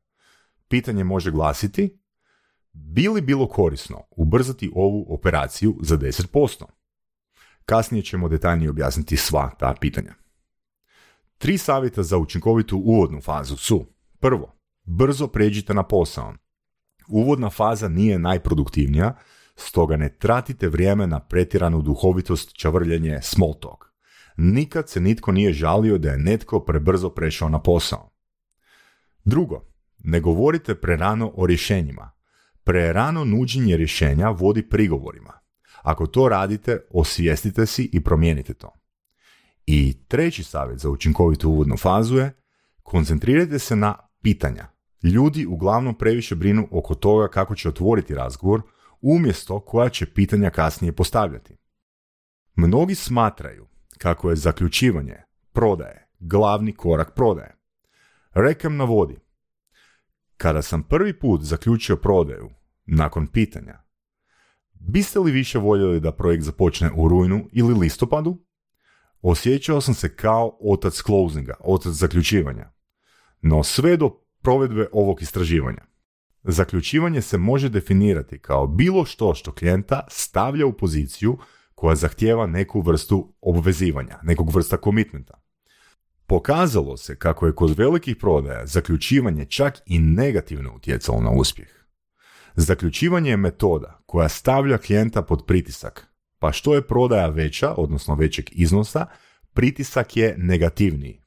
Pitanje 0.67 1.03
može 1.03 1.31
glasiti 1.31 2.01
bi 2.73 3.07
li 3.07 3.21
bilo 3.21 3.47
korisno 3.47 4.03
ubrzati 4.11 4.71
ovu 4.75 5.05
operaciju 5.09 5.77
za 5.81 5.97
10%? 5.97 6.63
Kasnije 7.71 8.03
ćemo 8.03 8.29
detaljnije 8.29 8.69
objasniti 8.69 9.17
sva 9.17 9.49
ta 9.59 9.75
pitanja. 9.81 10.13
Tri 11.37 11.57
savjeta 11.57 12.03
za 12.03 12.17
učinkovitu 12.17 12.77
uvodnu 12.77 13.21
fazu 13.21 13.55
su 13.57 13.85
Prvo, 14.19 14.55
brzo 14.83 15.27
pređite 15.27 15.73
na 15.73 15.83
posao. 15.83 16.33
Uvodna 17.07 17.49
faza 17.49 17.87
nije 17.87 18.19
najproduktivnija, 18.19 19.15
stoga 19.55 19.97
ne 19.97 20.09
tratite 20.09 20.67
vrijeme 20.67 21.07
na 21.07 21.19
pretjeranu 21.19 21.81
duhovitost 21.81 22.53
čavrljenje 22.53 23.19
small 23.21 23.53
talk. 23.61 23.85
Nikad 24.37 24.89
se 24.89 24.99
nitko 24.99 25.31
nije 25.31 25.53
žalio 25.53 25.97
da 25.97 26.11
je 26.11 26.17
netko 26.17 26.59
prebrzo 26.59 27.09
prešao 27.09 27.49
na 27.49 27.61
posao. 27.61 28.09
Drugo, 29.23 29.61
ne 29.99 30.19
govorite 30.19 30.75
prerano 30.75 31.31
o 31.35 31.45
rješenjima. 31.45 32.11
Prerano 32.63 33.25
nuđenje 33.25 33.77
rješenja 33.77 34.29
vodi 34.29 34.69
prigovorima, 34.69 35.40
Ako 35.81 36.07
to 36.07 36.29
radite, 36.29 36.79
osvijestite 36.89 37.65
si 37.65 37.89
i 37.93 38.03
promijenite 38.03 38.53
to. 38.53 38.73
I 39.65 39.93
treći 40.07 40.43
savjet 40.43 40.79
za 40.79 40.89
učinkovitu 40.89 41.49
uvodnu 41.49 41.77
fazu 41.77 42.17
je 42.17 42.33
koncentrirajte 42.83 43.59
se 43.59 43.75
na 43.75 43.95
pitanja. 44.21 44.67
Ljudi 45.03 45.45
uglavnom 45.45 45.97
previše 45.97 46.35
brinu 46.35 46.67
oko 46.71 46.95
toga 46.95 47.27
kako 47.27 47.55
će 47.55 47.69
otvoriti 47.69 48.15
razgovor, 48.15 48.61
umjesto 49.01 49.59
koja 49.59 49.89
će 49.89 50.13
pitanja 50.13 50.49
kasnije 50.49 50.91
postavljati. 50.91 51.57
Mnogi 52.55 52.95
smatraju 52.95 53.67
kako 53.97 54.29
je 54.29 54.35
zaključivanje 54.35 55.15
prodaje 55.53 56.07
glavni 56.21 56.73
korak 56.73 57.15
prodaje. 57.15 57.57
Rekam 58.33 58.77
navodi, 58.77 59.19
kada 60.37 60.61
sam 60.61 60.83
prvi 60.83 61.19
put 61.19 61.41
zaključio 61.41 61.95
prodaju, 61.95 62.49
nakon 62.85 63.27
pitanja, 63.27 63.81
biste 64.87 65.19
li 65.19 65.31
više 65.31 65.59
voljeli 65.59 65.99
da 65.99 66.11
projekt 66.11 66.43
započne 66.43 66.91
u 66.95 67.07
rujnu 67.07 67.49
ili 67.51 67.73
listopadu? 67.73 68.37
Osjećao 69.21 69.81
sam 69.81 69.93
se 69.93 70.15
kao 70.15 70.57
otac 70.61 71.01
closinga, 71.05 71.53
otac 71.59 71.93
zaključivanja. 71.93 72.71
No 73.41 73.63
sve 73.63 73.97
do 73.97 74.09
provedbe 74.41 74.87
ovog 74.91 75.21
istraživanja. 75.21 75.85
Zaključivanje 76.43 77.21
se 77.21 77.37
može 77.37 77.69
definirati 77.69 78.39
kao 78.39 78.67
bilo 78.67 79.05
što 79.05 79.33
što 79.33 79.51
klijenta 79.51 80.07
stavlja 80.09 80.65
u 80.65 80.73
poziciju 80.73 81.37
koja 81.75 81.95
zahtjeva 81.95 82.47
neku 82.47 82.81
vrstu 82.81 83.33
obvezivanja, 83.41 84.19
nekog 84.23 84.55
vrsta 84.55 84.77
komitmenta. 84.77 85.41
Pokazalo 86.27 86.97
se 86.97 87.15
kako 87.15 87.47
je 87.47 87.55
kod 87.55 87.77
velikih 87.77 88.15
prodaja 88.15 88.65
zaključivanje 88.65 89.45
čak 89.45 89.81
i 89.85 89.99
negativno 89.99 90.75
utjecalo 90.75 91.21
na 91.21 91.31
uspjeh. 91.31 91.80
Zaključivanje 92.55 93.29
je 93.29 93.37
metoda 93.37 94.01
koja 94.05 94.29
stavlja 94.29 94.77
klijenta 94.77 95.21
pod 95.21 95.45
pritisak, 95.47 96.07
pa 96.39 96.51
što 96.51 96.75
je 96.75 96.87
prodaja 96.87 97.27
veća, 97.27 97.73
odnosno 97.77 98.15
većeg 98.15 98.45
iznosa, 98.51 99.05
pritisak 99.53 100.17
je 100.17 100.35
negativniji. 100.37 101.21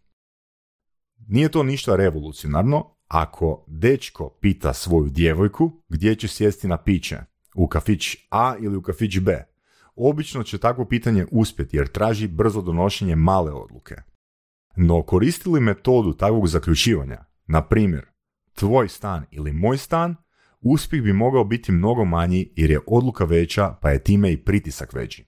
Nije 1.29 1.49
to 1.49 1.63
ništa 1.63 1.97
revolucionarno 1.97 2.97
ako 3.09 3.65
dečko 3.69 4.39
pita 4.41 4.73
svoju 4.73 5.09
djevojku 5.09 5.83
gdje 5.89 6.15
će 6.15 6.29
sjesti 6.29 6.69
na 6.69 6.77
piće, 6.77 7.19
u 7.55 7.69
kafić 7.69 8.17
A 8.31 8.55
ili 8.61 8.77
u 8.77 8.83
kafić 8.83 9.19
B. 9.19 9.45
Obično 9.97 10.43
će 10.43 10.59
takvo 10.59 10.85
pitanje 10.85 11.27
uspjeti 11.31 11.77
jer 11.77 11.89
traži 11.89 12.29
brzo 12.29 12.61
donošenje 12.61 13.17
male 13.17 13.53
odluke. 13.53 13.95
No 14.77 15.03
koristili 15.03 15.61
metodu 15.61 16.13
takvog 16.13 16.49
zaključivanja, 16.49 17.25
na 17.47 17.63
primjer, 17.63 18.07
tvoj 18.55 18.89
stan 18.89 19.25
ili 19.31 19.53
moj 19.53 19.79
stan, 19.79 20.17
uspjeh 20.65 21.03
bi 21.03 21.13
mogao 21.13 21.45
biti 21.45 21.73
mnogo 21.73 22.05
manji 22.05 22.53
jer 22.57 22.71
je 22.71 22.81
odluka 22.87 23.25
veća 23.25 23.75
pa 23.83 23.91
je 23.91 24.05
time 24.05 24.33
i 24.33 24.45
pritisak 24.45 24.93
veći. 24.93 25.25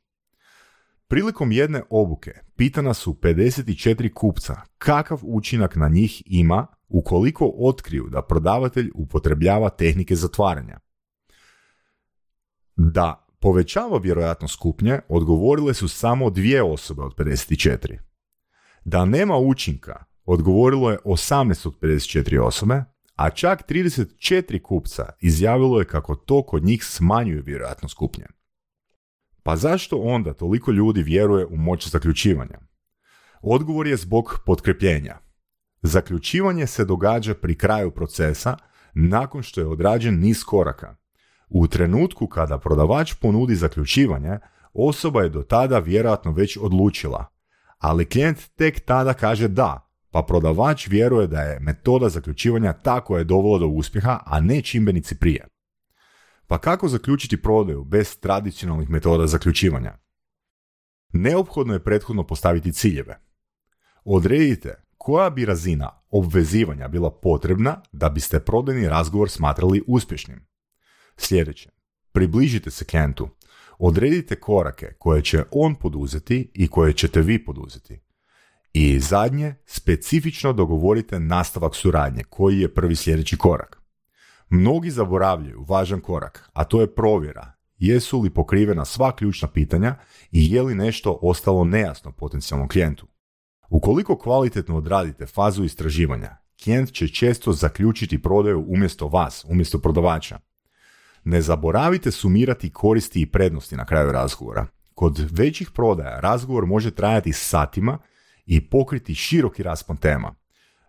Prilikom 1.08 1.52
jedne 1.52 1.82
obuke 1.90 2.32
pitana 2.56 2.94
su 2.94 3.12
54 3.12 4.14
kupca 4.14 4.60
kakav 4.78 5.20
učinak 5.22 5.76
na 5.76 5.88
njih 5.88 6.22
ima 6.26 6.66
ukoliko 6.88 7.52
otkriju 7.58 8.08
da 8.08 8.22
prodavatelj 8.22 8.90
upotrebljava 8.94 9.68
tehnike 9.68 10.16
zatvaranja. 10.16 10.78
Da 12.76 13.26
povećava 13.40 13.98
vjerojatnost 13.98 14.58
kupnje 14.58 15.00
odgovorile 15.08 15.74
su 15.74 15.88
samo 15.88 16.30
dvije 16.30 16.62
osobe 16.62 17.02
od 17.02 17.14
54. 17.14 17.98
Da 18.84 19.04
nema 19.04 19.36
učinka 19.36 20.04
odgovorilo 20.24 20.90
je 20.90 20.98
18 21.04 21.68
od 21.68 21.78
54 21.80 22.40
osobe, 22.40 22.84
a 23.16 23.30
čak 23.30 23.62
34 23.68 24.62
kupca 24.62 25.08
izjavilo 25.20 25.78
je 25.78 25.84
kako 25.84 26.14
to 26.14 26.42
kod 26.42 26.64
njih 26.64 26.84
smanjuje 26.84 27.42
vjerojatnost 27.42 27.94
kupnje. 27.94 28.24
Pa 29.42 29.56
zašto 29.56 29.96
onda 29.96 30.34
toliko 30.34 30.70
ljudi 30.70 31.02
vjeruje 31.02 31.46
u 31.46 31.56
moć 31.56 31.88
zaključivanja? 31.88 32.58
Odgovor 33.42 33.86
je 33.86 33.96
zbog 33.96 34.38
potkrepljenja. 34.46 35.18
Zaključivanje 35.82 36.66
se 36.66 36.84
događa 36.84 37.34
pri 37.34 37.54
kraju 37.54 37.90
procesa 37.90 38.56
nakon 38.94 39.42
što 39.42 39.60
je 39.60 39.66
odrađen 39.66 40.20
niz 40.20 40.44
koraka. 40.44 40.96
U 41.48 41.66
trenutku 41.66 42.26
kada 42.26 42.58
prodavač 42.58 43.14
ponudi 43.14 43.54
zaključivanje, 43.54 44.38
osoba 44.72 45.22
je 45.22 45.28
do 45.28 45.42
tada 45.42 45.78
vjerojatno 45.78 46.32
već 46.32 46.58
odlučila, 46.60 47.26
ali 47.78 48.04
klijent 48.04 48.38
tek 48.56 48.80
tada 48.80 49.14
kaže 49.14 49.48
da, 49.48 49.85
pa 50.16 50.22
prodavač 50.22 50.88
vjeruje 50.88 51.26
da 51.26 51.40
je 51.40 51.60
metoda 51.60 52.08
zaključivanja 52.08 52.72
ta 52.72 53.00
koja 53.00 53.18
je 53.18 53.24
dovela 53.24 53.58
do 53.58 53.66
uspjeha, 53.66 54.20
a 54.26 54.40
ne 54.40 54.62
čimbenici 54.62 55.18
prije. 55.18 55.48
Pa 56.46 56.58
kako 56.58 56.88
zaključiti 56.88 57.42
prodaju 57.42 57.84
bez 57.84 58.18
tradicionalnih 58.18 58.90
metoda 58.90 59.26
zaključivanja? 59.26 59.98
Neophodno 61.12 61.72
je 61.72 61.84
prethodno 61.84 62.26
postaviti 62.26 62.72
ciljeve. 62.72 63.20
Odredite 64.04 64.74
koja 64.98 65.30
bi 65.30 65.44
razina 65.44 65.90
obvezivanja 66.10 66.88
bila 66.88 67.10
potrebna 67.10 67.80
da 67.92 68.08
biste 68.08 68.40
prodajni 68.40 68.88
razgovor 68.88 69.30
smatrali 69.30 69.82
uspješnim. 69.86 70.46
Sljedeće. 71.16 71.70
Približite 72.12 72.70
se 72.70 72.84
klijentu. 72.84 73.28
Odredite 73.78 74.40
korake 74.40 74.92
koje 74.98 75.22
će 75.22 75.44
on 75.50 75.74
poduzeti 75.74 76.50
i 76.54 76.68
koje 76.68 76.92
ćete 76.92 77.20
vi 77.20 77.44
poduzeti. 77.44 78.05
I 78.72 79.00
zadnje, 79.00 79.54
specifično 79.66 80.52
dogovorite 80.52 81.20
nastavak 81.20 81.74
suradnje, 81.74 82.24
koji 82.24 82.60
je 82.60 82.74
prvi 82.74 82.96
sljedeći 82.96 83.36
korak. 83.36 83.82
Mnogi 84.48 84.90
zaboravljaju 84.90 85.64
važan 85.68 86.00
korak, 86.00 86.50
a 86.52 86.64
to 86.64 86.80
je 86.80 86.94
provjera. 86.94 87.52
Jesu 87.78 88.20
li 88.20 88.30
pokrivena 88.30 88.84
sva 88.84 89.16
ključna 89.16 89.48
pitanja 89.48 89.94
i 90.30 90.52
je 90.52 90.62
li 90.62 90.74
nešto 90.74 91.18
ostalo 91.22 91.64
nejasno 91.64 92.12
potencijalnom 92.12 92.68
klijentu. 92.68 93.06
Ukoliko 93.68 94.18
kvalitetno 94.18 94.76
odradite 94.76 95.26
fazu 95.26 95.64
istraživanja, 95.64 96.36
klijent 96.64 96.92
će 96.92 97.08
često 97.08 97.52
zaključiti 97.52 98.22
prodaju 98.22 98.64
umjesto 98.68 99.08
vas, 99.08 99.44
umjesto 99.48 99.78
prodavača. 99.78 100.38
Ne 101.24 101.42
zaboravite 101.42 102.10
sumirati 102.10 102.72
koristi 102.72 103.20
i 103.20 103.26
prednosti 103.26 103.76
na 103.76 103.84
kraju 103.86 104.12
razgovora. 104.12 104.66
Kod 104.94 105.28
većih 105.30 105.70
prodaja 105.70 106.20
razgovor 106.20 106.66
može 106.66 106.90
trajati 106.90 107.32
satima 107.32 107.98
i 108.46 108.68
pokriti 108.68 109.14
široki 109.14 109.62
raspon 109.62 109.96
tema. 109.96 110.34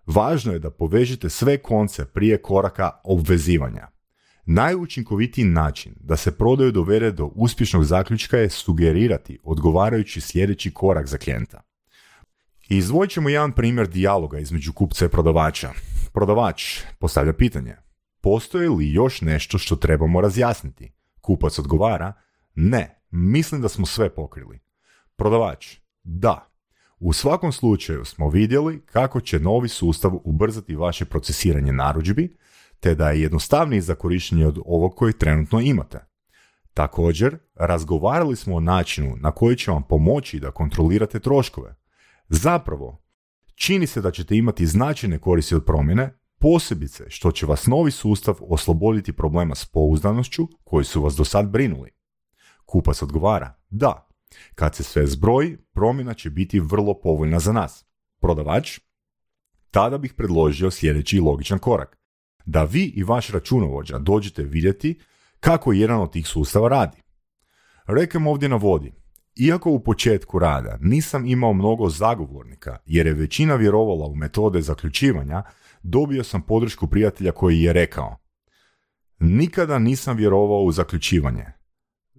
Važno 0.05 0.53
je 0.53 0.59
da 0.59 0.71
povežete 0.71 1.29
sve 1.29 1.57
konce 1.57 2.05
prije 2.05 2.41
koraka 2.41 2.91
obvezivanja. 3.03 3.87
Najučinkovitiji 4.45 5.45
način 5.45 5.93
da 5.99 6.17
se 6.17 6.37
prodaju 6.37 6.71
dovede 6.71 7.11
do 7.11 7.25
uspješnog 7.25 7.83
zaključka 7.83 8.37
je 8.37 8.49
sugerirati 8.49 9.39
odgovarajući 9.43 10.21
sljedeći 10.21 10.73
korak 10.73 11.07
za 11.07 11.17
klijenta. 11.17 11.61
Izdvojit 12.69 13.11
ćemo 13.11 13.29
jedan 13.29 13.51
primjer 13.51 13.87
dijaloga 13.87 14.39
između 14.39 14.73
kupca 14.73 15.05
i 15.05 15.09
prodavača. 15.09 15.71
Prodavač 16.13 16.79
postavlja 16.99 17.33
pitanje. 17.33 17.75
Postoji 18.21 18.69
li 18.69 18.93
još 18.93 19.21
nešto 19.21 19.57
što 19.57 19.75
trebamo 19.75 20.21
razjasniti? 20.21 20.91
Kupac 21.21 21.59
odgovara. 21.59 22.13
Ne, 22.55 23.01
mislim 23.11 23.61
da 23.61 23.69
smo 23.69 23.85
sve 23.85 24.15
pokrili. 24.15 24.59
Prodavač. 25.15 25.77
Da. 26.03 26.49
U 26.99 27.13
svakom 27.13 27.51
slučaju 27.51 28.05
smo 28.05 28.29
vidjeli 28.29 28.81
kako 28.85 29.21
će 29.21 29.39
novi 29.39 29.69
sustav 29.69 30.11
ubrzati 30.23 30.75
vaše 30.75 31.05
procesiranje 31.05 31.71
narudžbi, 31.71 32.37
te 32.79 32.95
da 32.95 33.09
je 33.09 33.21
jednostavniji 33.21 33.81
za 33.81 33.95
korištenje 33.95 34.47
od 34.47 34.59
ovog 34.65 34.95
koji 34.95 35.13
trenutno 35.13 35.59
imate. 35.59 35.99
Također, 36.73 37.37
razgovarali 37.55 38.35
smo 38.35 38.55
o 38.55 38.59
načinu 38.59 39.15
na 39.15 39.31
koji 39.31 39.55
će 39.55 39.71
vam 39.71 39.83
pomoći 39.83 40.39
da 40.39 40.51
kontrolirate 40.51 41.19
troškove. 41.19 41.75
Zapravo, 42.29 43.03
čini 43.55 43.87
se 43.87 44.01
da 44.01 44.11
ćete 44.11 44.37
imati 44.37 44.65
značajne 44.65 45.19
koristi 45.19 45.55
od 45.55 45.65
promjene, 45.65 46.19
posebice 46.39 47.05
što 47.09 47.31
će 47.31 47.45
vas 47.45 47.67
novi 47.67 47.91
sustav 47.91 48.35
osloboditi 48.41 49.13
problema 49.13 49.55
s 49.55 49.65
pouzdanošću 49.65 50.47
koji 50.63 50.85
su 50.85 51.03
vas 51.03 51.15
do 51.15 51.25
sad 51.25 51.49
brinuli. 51.49 51.91
Kupac 52.65 53.01
odgovara, 53.01 53.53
da, 53.69 54.06
kad 54.55 54.75
se 54.75 54.83
sve 54.83 55.07
zbroji, 55.07 55.57
promjena 55.73 56.13
će 56.13 56.29
biti 56.29 56.59
vrlo 56.59 56.99
povoljna 56.99 57.39
za 57.39 57.51
nas. 57.51 57.85
Prodavač, 58.19 58.79
tada 59.71 59.97
bih 59.97 60.13
predložio 60.13 60.71
sljedeći 60.71 61.19
logičan 61.19 61.59
korak. 61.59 61.97
Da 62.45 62.63
vi 62.63 62.83
i 62.95 63.03
vaš 63.03 63.29
računovođa 63.29 63.99
dođete 63.99 64.43
vidjeti 64.43 64.99
kako 65.39 65.73
jedan 65.73 66.01
od 66.01 66.11
tih 66.11 66.27
sustava 66.27 66.69
radi. 66.69 66.97
Rekam 67.87 68.27
ovdje 68.27 68.49
na 68.49 68.55
vodi, 68.55 68.93
iako 69.35 69.71
u 69.71 69.83
početku 69.83 70.39
rada 70.39 70.77
nisam 70.81 71.25
imao 71.25 71.53
mnogo 71.53 71.89
zagovornika 71.89 72.77
jer 72.85 73.07
je 73.07 73.13
većina 73.13 73.55
vjerovala 73.55 74.05
u 74.05 74.15
metode 74.15 74.61
zaključivanja, 74.61 75.43
dobio 75.83 76.23
sam 76.23 76.41
podršku 76.41 76.87
prijatelja 76.87 77.31
koji 77.31 77.61
je 77.61 77.73
rekao 77.73 78.17
Nikada 79.19 79.79
nisam 79.79 80.17
vjerovao 80.17 80.61
u 80.61 80.71
zaključivanje. 80.71 81.45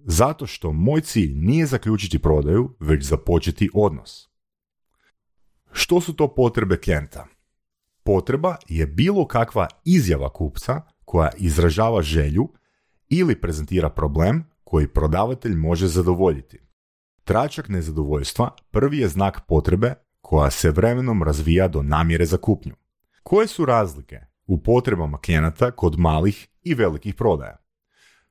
Zato 0.05 0.47
što 0.47 0.71
moj 0.71 1.01
cilj 1.01 1.33
nije 1.35 1.65
zaključiti 1.65 2.19
prodaju, 2.19 2.75
već 2.79 3.05
započeti 3.05 3.69
odnos. 3.73 4.29
Što 5.71 6.01
su 6.01 6.13
to 6.13 6.35
potrebe 6.35 6.77
klijenta? 6.77 7.27
Potreba 8.03 8.55
je 8.67 8.87
bilo 8.87 9.27
kakva 9.27 9.67
izjava 9.85 10.29
kupca 10.29 10.81
koja 11.05 11.29
izražava 11.37 12.01
želju 12.01 12.49
ili 13.09 13.41
prezentira 13.41 13.89
problem 13.89 14.43
koji 14.63 14.87
prodavatelj 14.87 15.55
može 15.55 15.87
zadovoljiti. 15.87 16.59
Tračak 17.23 17.69
nezadovoljstva 17.69 18.55
prvi 18.71 18.97
je 18.97 19.07
znak 19.07 19.41
potrebe 19.47 19.93
koja 20.21 20.51
se 20.51 20.71
vremenom 20.71 21.23
razvija 21.23 21.67
do 21.67 21.83
namjere 21.83 22.25
za 22.25 22.37
kupnju. 22.37 22.75
Koje 23.23 23.47
su 23.47 23.65
razlike 23.65 24.19
u 24.47 24.63
potrebama 24.63 25.17
klijenata 25.17 25.71
kod 25.71 25.99
malih 25.99 26.47
i 26.63 26.73
velikih 26.73 27.15
prodaja? 27.15 27.57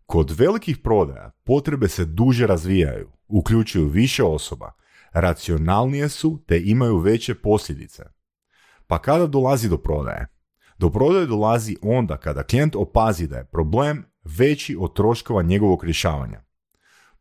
Kod 0.09 0.31
velikih 0.31 0.79
prodaja 0.79 1.31
potrebe 1.45 1.89
se 1.89 2.05
duže 2.05 2.47
razvijaju, 2.47 3.11
uključuju 3.27 3.89
više 3.89 4.25
osoba, 4.25 4.73
racionalnije 5.13 6.09
su 6.09 6.43
te 6.47 6.63
imaju 6.65 6.99
veće 6.99 7.35
posljedice. 7.35 8.03
Pa 8.87 8.99
kada 8.99 9.27
dolazi 9.27 9.69
do 9.69 9.79
prodaje? 9.79 10.27
Do 10.79 10.91
prodaje 10.91 11.27
dolazi 11.27 11.77
onda 11.83 12.17
kada 12.17 12.43
klijent 12.43 12.77
opazi 12.77 13.27
da 13.27 13.37
je 13.37 13.45
problem 13.45 14.05
veći 14.25 14.77
od 14.81 14.97
troškova 14.97 15.43
njegovog 15.43 15.85
rješavanja. 15.85 16.45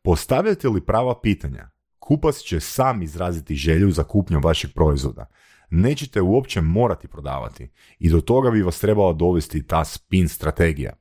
Postavljate 0.01 0.69
li 0.69 0.85
prava 0.85 1.21
pitanja, 1.21 1.69
kupac 1.99 2.37
će 2.37 2.59
sam 2.59 3.01
izraziti 3.01 3.55
želju 3.55 3.91
za 3.91 4.03
kupnjom 4.03 4.43
vašeg 4.43 4.71
proizvoda. 4.73 5.25
Nećete 5.69 6.21
uopće 6.21 6.61
morati 6.61 7.07
prodavati 7.07 7.69
i 7.99 8.09
do 8.09 8.21
toga 8.21 8.51
bi 8.51 8.61
vas 8.61 8.79
trebala 8.79 9.13
dovesti 9.13 9.67
ta 9.67 9.85
spin 9.85 10.29
strategija. 10.29 10.93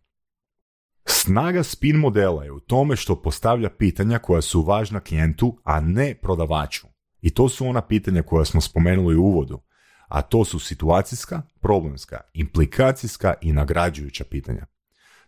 Snaga 1.09 1.63
spin 1.63 1.97
modela 1.97 2.45
je 2.45 2.53
u 2.53 2.61
tome 2.61 2.97
što 2.97 3.23
postavlja 3.23 3.71
pitanja 3.71 4.19
koja 4.19 4.43
su 4.43 4.63
važna 4.63 5.01
klijentu, 5.01 5.59
a 5.65 5.81
ne 5.81 6.15
prodavaču. 6.23 6.87
I 7.21 7.31
to 7.31 7.49
su 7.49 7.67
ona 7.67 7.81
pitanja 7.81 8.23
koja 8.23 8.45
smo 8.45 8.61
spomenuli 8.61 9.17
u 9.17 9.23
uvodu, 9.23 9.63
a 10.09 10.23
to 10.23 10.45
su 10.45 10.59
situacijska, 10.59 11.43
problemska, 11.61 12.21
implikacijska 12.35 13.35
i 13.41 13.53
nagrađujuća 13.53 14.25
pitanja. 14.25 14.67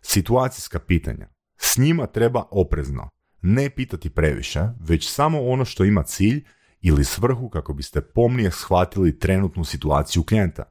Situacijska 0.01 0.79
pitanja. 0.79 1.27
S 1.57 1.77
njima 1.77 2.07
treba 2.07 2.43
oprezno, 2.51 3.09
ne 3.41 3.69
pitati 3.69 4.09
previše, 4.09 4.61
već 4.79 5.09
samo 5.09 5.41
ono 5.41 5.65
što 5.65 5.83
ima 5.83 6.03
cilj 6.03 6.45
ili 6.81 7.03
svrhu 7.03 7.49
kako 7.49 7.73
biste 7.73 8.01
pomnije 8.01 8.51
shvatili 8.51 9.19
trenutnu 9.19 9.63
situaciju 9.63 10.23
klijenta. 10.23 10.63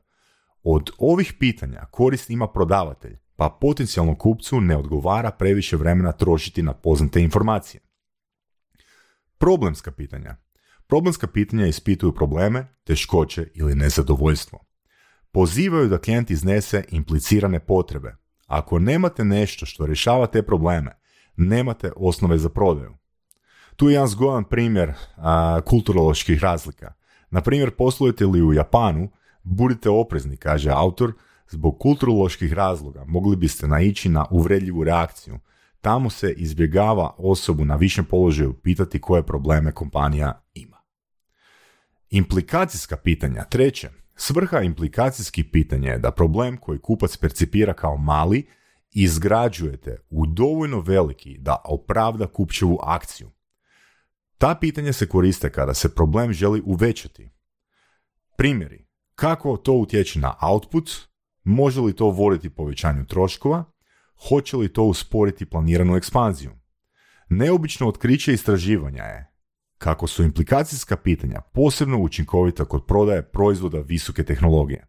Od 0.62 0.90
ovih 0.98 1.34
pitanja 1.38 1.84
korist 1.90 2.30
ima 2.30 2.48
prodavatelj, 2.48 3.18
pa 3.38 3.48
potencijalnom 3.60 4.16
kupcu 4.16 4.60
ne 4.60 4.76
odgovara 4.76 5.30
previše 5.30 5.76
vremena 5.76 6.12
trošiti 6.12 6.62
na 6.62 6.72
poznate 6.72 7.20
informacije. 7.20 7.80
Problemska 9.38 9.90
pitanja. 9.90 10.36
Problemska 10.86 11.26
pitanja 11.26 11.66
ispituju 11.66 12.14
probleme, 12.14 12.66
teškoće 12.84 13.46
ili 13.54 13.74
nezadovoljstvo. 13.74 14.58
Pozivaju 15.32 15.88
da 15.88 15.98
klijent 15.98 16.30
iznese 16.30 16.84
implicirane 16.90 17.60
potrebe. 17.60 18.16
Ako 18.46 18.78
nemate 18.78 19.24
nešto 19.24 19.66
što 19.66 19.86
rješava 19.86 20.26
te 20.26 20.42
probleme, 20.42 20.98
nemate 21.36 21.92
osnove 21.96 22.38
za 22.38 22.48
prodaju. 22.48 22.96
Tu 23.76 23.88
je 23.88 23.92
jedan 23.92 24.08
zgodan 24.08 24.44
primjer 24.44 24.92
a, 25.16 25.60
kulturoloških 25.66 26.42
razlika. 26.42 26.92
Na 27.30 27.40
primjer, 27.40 27.70
poslujete 27.70 28.26
li 28.26 28.42
u 28.42 28.52
Japanu, 28.52 29.10
budite 29.42 29.90
oprezni, 29.90 30.36
kaže 30.36 30.70
autor, 30.70 31.12
zbog 31.50 31.78
kulturoloških 31.78 32.52
razloga 32.52 33.04
mogli 33.06 33.36
biste 33.36 33.66
naići 33.66 34.08
na 34.08 34.26
uvredljivu 34.30 34.84
reakciju. 34.84 35.38
Tamo 35.80 36.10
se 36.10 36.32
izbjegava 36.32 37.14
osobu 37.18 37.64
na 37.64 37.76
višem 37.76 38.04
položaju 38.04 38.52
pitati 38.52 39.00
koje 39.00 39.26
probleme 39.26 39.72
kompanija 39.72 40.42
ima. 40.54 40.76
Implikacijska 42.10 42.96
pitanja. 42.96 43.44
Treće, 43.44 43.90
svrha 44.16 44.60
implikacijskih 44.60 45.44
pitanja 45.52 45.92
je 45.92 45.98
da 45.98 46.10
problem 46.10 46.56
koji 46.56 46.78
kupac 46.78 47.16
percipira 47.16 47.72
kao 47.72 47.96
mali 47.96 48.46
izgrađujete 48.90 49.98
u 50.10 50.26
dovoljno 50.26 50.80
veliki 50.80 51.38
da 51.38 51.56
opravda 51.64 52.26
kupčevu 52.26 52.78
akciju. 52.82 53.30
Ta 54.38 54.54
pitanja 54.54 54.92
se 54.92 55.08
koriste 55.08 55.50
kada 55.50 55.74
se 55.74 55.94
problem 55.94 56.32
želi 56.32 56.62
uvećati. 56.66 57.30
Primjeri, 58.36 58.86
kako 59.14 59.56
to 59.56 59.72
utječe 59.72 60.18
na 60.18 60.34
output, 60.42 60.90
može 61.48 61.80
li 61.80 61.96
to 61.96 62.10
voditi 62.10 62.50
povećanju 62.50 63.06
troškova, 63.06 63.64
hoće 64.28 64.56
li 64.56 64.72
to 64.72 64.82
usporiti 64.82 65.46
planiranu 65.46 65.96
ekspanziju. 65.96 66.50
Neobično 67.28 67.88
otkriće 67.88 68.32
istraživanja 68.32 69.02
je 69.02 69.30
kako 69.78 70.06
su 70.06 70.22
implikacijska 70.22 70.96
pitanja 70.96 71.40
posebno 71.40 71.98
učinkovita 71.98 72.64
kod 72.64 72.86
prodaje 72.86 73.22
proizvoda 73.22 73.78
visoke 73.78 74.24
tehnologije. 74.24 74.86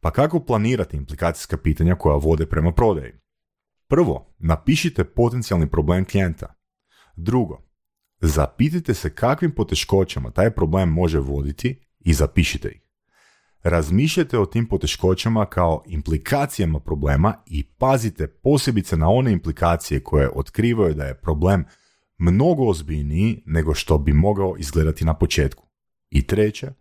Pa 0.00 0.10
kako 0.10 0.44
planirati 0.44 0.96
implikacijska 0.96 1.56
pitanja 1.56 1.94
koja 1.94 2.16
vode 2.16 2.46
prema 2.46 2.72
prodaji? 2.72 3.12
Prvo, 3.88 4.34
napišite 4.38 5.04
potencijalni 5.04 5.70
problem 5.70 6.04
klijenta. 6.04 6.54
Drugo, 7.16 7.62
zapitajte 8.20 8.94
se 8.94 9.14
kakvim 9.14 9.54
poteškoćama 9.54 10.30
taj 10.30 10.50
problem 10.50 10.88
može 10.88 11.18
voditi 11.18 11.80
i 12.00 12.12
zapišite 12.12 12.68
ih. 12.68 12.83
Razmišljajte 13.64 14.38
o 14.38 14.46
tim 14.46 14.68
poteškoćama 14.68 15.46
kao 15.46 15.82
implikacijama 15.86 16.80
problema 16.80 17.34
i 17.46 17.62
pazite 17.62 18.28
posebice 18.28 18.96
na 18.96 19.08
one 19.08 19.32
implikacije 19.32 20.02
koje 20.02 20.30
otkrivaju 20.34 20.94
da 20.94 21.04
je 21.04 21.20
problem 21.20 21.64
mnogo 22.18 22.68
ozbiljniji 22.68 23.42
nego 23.46 23.74
što 23.74 23.98
bi 23.98 24.12
mogao 24.12 24.56
izgledati 24.58 25.04
na 25.04 25.14
početku. 25.14 25.66
I 26.10 26.26
treće, 26.26 26.72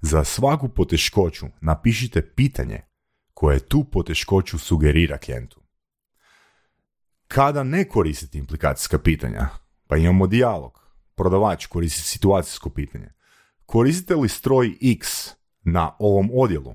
za 0.00 0.24
svaku 0.24 0.68
poteškoću 0.68 1.46
napišite 1.60 2.34
pitanje 2.34 2.80
koje 3.34 3.58
tu 3.58 3.84
poteškoću 3.84 4.58
sugerira 4.58 5.18
klijentu. 5.18 5.60
Kada 7.28 7.62
ne 7.62 7.88
koristite 7.88 8.38
implikacijska 8.38 8.98
pitanja, 8.98 9.48
pa 9.86 9.96
imamo 9.96 10.26
dijalog, 10.26 10.80
prodavač 11.14 11.66
koristi 11.66 12.02
situacijsko 12.02 12.70
pitanje. 12.70 13.08
Koristite 13.66 14.14
li 14.14 14.28
stroj 14.28 14.78
X 14.98 15.30
na 15.62 15.96
ovom 15.98 16.30
odjelu? 16.34 16.74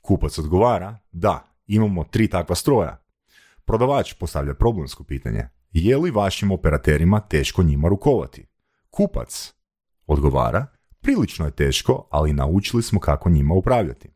Kupac 0.00 0.38
odgovara, 0.38 0.98
da, 1.12 1.44
imamo 1.66 2.04
tri 2.04 2.28
takva 2.28 2.54
stroja. 2.54 3.04
Prodavač 3.64 4.14
postavlja 4.14 4.54
problemsko 4.54 5.04
pitanje, 5.04 5.48
je 5.72 5.96
li 5.96 6.10
vašim 6.10 6.50
operaterima 6.50 7.20
teško 7.20 7.62
njima 7.62 7.88
rukovati? 7.88 8.46
Kupac 8.90 9.54
odgovara, 10.06 10.66
prilično 11.00 11.46
je 11.46 11.50
teško, 11.50 12.08
ali 12.10 12.32
naučili 12.32 12.82
smo 12.82 13.00
kako 13.00 13.30
njima 13.30 13.54
upravljati. 13.54 14.08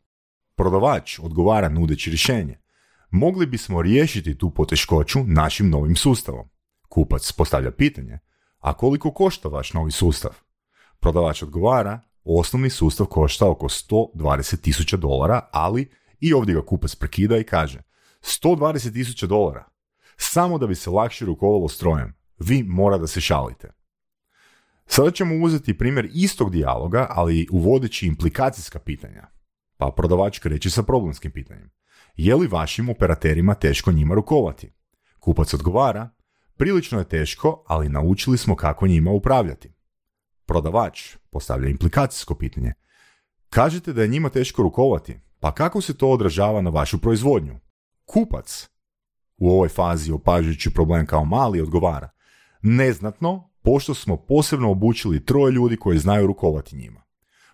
Prodavač 0.55 1.19
odgovara 1.19 1.69
nudeći 1.69 2.09
rješenje. 2.09 2.59
Mogli 3.11 3.45
bismo 3.45 3.81
riješiti 3.81 4.37
tu 4.37 4.49
poteškoću 4.49 5.19
našim 5.23 5.69
novim 5.69 5.95
sustavom. 5.95 6.49
Kupac 6.89 7.31
postavlja 7.31 7.71
pitanje, 7.71 8.19
a 8.59 8.73
koliko 8.73 9.11
košta 9.11 9.49
vaš 9.49 9.73
novi 9.73 9.91
sustav? 9.91 10.31
Prodavač 10.99 11.43
odgovara, 11.43 12.01
osnovni 12.27 12.69
sustav 12.69 13.05
košta 13.05 13.49
oko 13.49 13.65
120 13.69 14.61
tisuća 14.61 14.97
dolara, 14.97 15.49
ali 15.51 15.89
i 16.19 16.33
ovdje 16.33 16.55
ga 16.55 16.65
kupac 16.65 16.95
prekida 16.95 17.37
i 17.37 17.43
kaže, 17.43 17.81
120 18.21 18.93
tisuća 18.93 19.27
dolara, 19.27 19.65
samo 20.17 20.57
da 20.57 20.67
bi 20.67 20.75
se 20.75 20.89
lakše 20.89 21.25
rukovalo 21.25 21.67
strojem. 21.67 22.13
Vi 22.39 22.63
mora 22.63 22.97
da 22.97 23.07
se 23.07 23.21
šalite. 23.21 23.71
Sada 24.85 25.11
ćemo 25.11 25.45
uzeti 25.45 25.77
primjer 25.77 26.09
istog 26.13 26.51
dijaloga, 26.51 27.07
ali 27.09 27.47
uvodeći 27.51 28.07
implikacijska 28.07 28.79
pitanja. 28.79 29.27
Pa 29.77 29.91
prodavač 29.95 30.39
kreće 30.39 30.69
sa 30.69 30.83
problemskim 30.83 31.31
pitanjem. 31.31 31.71
Je 32.15 32.35
li 32.35 32.47
vašim 32.47 32.89
operaterima 32.89 33.53
teško 33.53 33.91
njima 33.91 34.15
rukovati? 34.15 34.71
Kupac 35.19 35.53
odgovara, 35.53 36.09
prilično 36.57 36.99
je 36.99 37.09
teško, 37.09 37.63
ali 37.67 37.89
naučili 37.89 38.37
smo 38.37 38.55
kako 38.55 38.87
njima 38.87 39.11
upravljati. 39.11 39.76
Prodavač 40.47 41.15
postavlja 41.29 41.69
implikacijsko 41.69 42.35
pitanje. 42.35 42.73
Kažete 43.49 43.93
da 43.93 44.01
je 44.01 44.07
njima 44.07 44.29
teško 44.29 44.63
rukovati, 44.63 45.19
pa 45.39 45.51
kako 45.51 45.81
se 45.81 45.97
to 45.97 46.09
odražava 46.09 46.61
na 46.61 46.69
vašu 46.69 47.01
proizvodnju? 47.01 47.59
Kupac 48.05 48.69
u 49.37 49.49
ovoj 49.49 49.69
fazi 49.69 50.11
opažujući 50.11 50.73
problem 50.73 51.05
kao 51.05 51.25
mali 51.25 51.61
odgovara. 51.61 52.09
Neznatno, 52.61 53.49
pošto 53.61 53.93
smo 53.93 54.17
posebno 54.17 54.71
obučili 54.71 55.25
troje 55.25 55.51
ljudi 55.51 55.77
koji 55.77 55.99
znaju 55.99 56.27
rukovati 56.27 56.75
njima. 56.75 57.01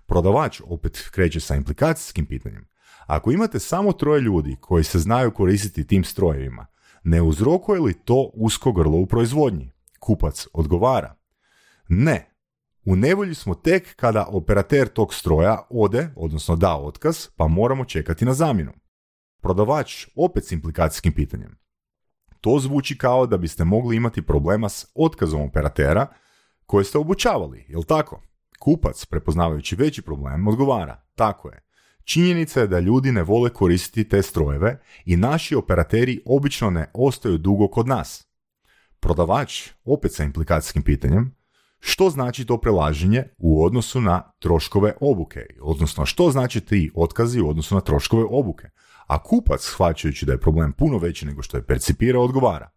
Prodavač 0.06 0.62
opet 0.66 1.10
kreće 1.12 1.40
sa 1.40 1.56
implikacijskim 1.56 2.26
pitanjem. 2.26 2.68
Ako 3.06 3.32
imate 3.32 3.60
samo 3.60 3.94
troje 3.94 4.22
ljudi 4.22 4.58
koji 4.62 4.84
se 4.84 5.00
znaju 5.00 5.32
koristiti 5.32 5.88
tim 5.88 6.04
strojevima, 6.04 6.66
ne 7.04 7.22
uzrokuje 7.22 7.82
li 7.82 7.94
to 7.94 8.32
usko 8.34 8.72
grlo 8.72 8.98
u 8.98 9.06
proizvodnji? 9.06 9.72
Kupac 10.00 10.48
odgovara. 10.54 11.16
Ne. 11.90 12.33
U 12.86 12.96
nevolji 12.96 13.36
smo 13.36 13.56
tek 13.56 13.96
kada 13.96 14.26
operater 14.30 14.88
tog 14.88 15.13
stroja 15.13 15.67
ode, 15.69 16.10
odnosno 16.15 16.56
da 16.56 16.76
otkaz, 16.76 17.28
pa 17.36 17.48
moramo 17.48 17.86
čekati 17.86 18.26
na 18.26 18.34
zamjenu. 18.34 18.72
Prodavač 19.41 20.08
opet 20.15 20.46
s 20.46 20.52
implikacijskim 20.52 21.13
pitanjem. 21.13 21.58
To 22.41 22.60
zvuči 22.60 22.98
kao 22.98 23.28
da 23.28 23.38
biste 23.38 23.63
mogli 23.63 23.96
imati 23.96 24.22
problema 24.22 24.69
s 24.69 24.86
otkazom 24.96 25.41
operatera 25.41 26.08
koje 26.65 26.86
ste 26.86 26.98
obučavali, 26.98 27.65
jel 27.69 27.84
tako? 27.84 28.22
Kupac, 28.60 29.06
prepoznavajući 29.06 29.76
veći 29.76 30.02
problem, 30.02 30.48
odgovara, 30.48 31.02
tako 31.15 31.50
je. 31.50 31.63
Činjenica 32.04 32.60
je 32.60 32.67
da 32.67 32.80
ljudi 32.80 33.12
ne 33.12 33.24
vole 33.24 33.50
koristiti 33.50 34.10
te 34.10 34.22
strojeve 34.22 34.82
i 35.06 35.17
naši 35.17 35.56
operateri 35.56 36.22
obično 36.26 36.69
ne 36.69 36.91
ostaju 36.93 37.38
dugo 37.38 37.67
kod 37.67 37.88
nas. 37.88 38.28
Prodavač, 39.00 39.69
opet 39.86 40.13
sa 40.13 40.24
implikacijskim 40.24 40.84
pitanjem, 40.84 41.36
što 41.86 42.10
znači 42.10 42.46
to 42.46 42.58
prelaženje 42.58 43.24
u 43.38 43.65
odnosu 43.65 44.02
na 44.02 44.32
troškove 44.39 44.93
obuke, 45.02 45.46
odnosno 45.62 46.06
što 46.06 46.32
znači 46.32 46.62
ti 46.62 46.91
otkazi 46.96 47.41
u 47.41 47.50
odnosu 47.50 47.76
na 47.76 47.82
troškove 47.82 48.24
obuke. 48.30 48.69
A 49.08 49.24
kupac, 49.24 49.62
shvaćajući 49.62 50.26
da 50.26 50.32
je 50.32 50.39
problem 50.39 50.74
puno 50.74 50.98
veći 50.98 51.26
nego 51.26 51.41
što 51.41 51.58
je 51.58 51.65
percipirao, 51.65 52.24
odgovara. 52.24 52.69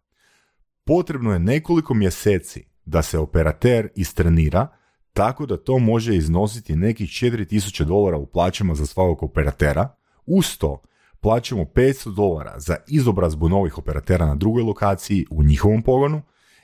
Potrebno 0.85 1.33
je 1.33 1.39
nekoliko 1.39 1.93
mjeseci 1.93 2.65
da 2.85 3.01
se 3.01 3.19
operater 3.19 3.89
istrenira 3.95 4.67
tako 5.13 5.45
da 5.45 5.57
to 5.57 5.79
može 5.79 6.15
iznositi 6.15 6.75
nekih 6.75 7.09
4000 7.09 7.83
dolara 7.83 8.17
u 8.17 8.25
plaćama 8.25 8.75
za 8.75 8.85
svakog 8.85 9.23
operatera. 9.23 9.89
Uz 10.25 10.57
to 10.57 10.81
plaćamo 11.19 11.63
500 11.63 12.15
dolara 12.15 12.59
za 12.59 12.75
izobrazbu 12.87 13.49
novih 13.49 13.77
operatera 13.77 14.25
na 14.25 14.35
drugoj 14.35 14.63
lokaciji 14.63 15.25
u 15.29 15.43
njihovom 15.43 15.81
pogonu 15.81 16.21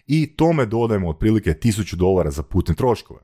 i 0.08 0.36
tome 0.36 0.66
dodajemo 0.66 1.10
otprilike 1.10 1.54
1000 1.54 1.96
dolara 1.96 2.32
za 2.32 2.44
putne 2.44 2.76
troškove. 2.76 3.20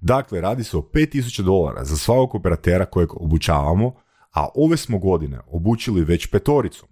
Dakle, 0.00 0.40
radi 0.40 0.64
se 0.64 0.76
o 0.76 0.80
5000 0.80 1.42
dolara 1.42 1.84
za 1.84 1.96
svakog 1.96 2.34
operatera 2.34 2.86
kojeg 2.86 3.22
obučavamo, 3.22 3.94
a 4.34 4.48
ove 4.54 4.76
smo 4.76 4.98
godine 4.98 5.40
obučili 5.46 6.04
već 6.04 6.30
petoricu. 6.30 6.86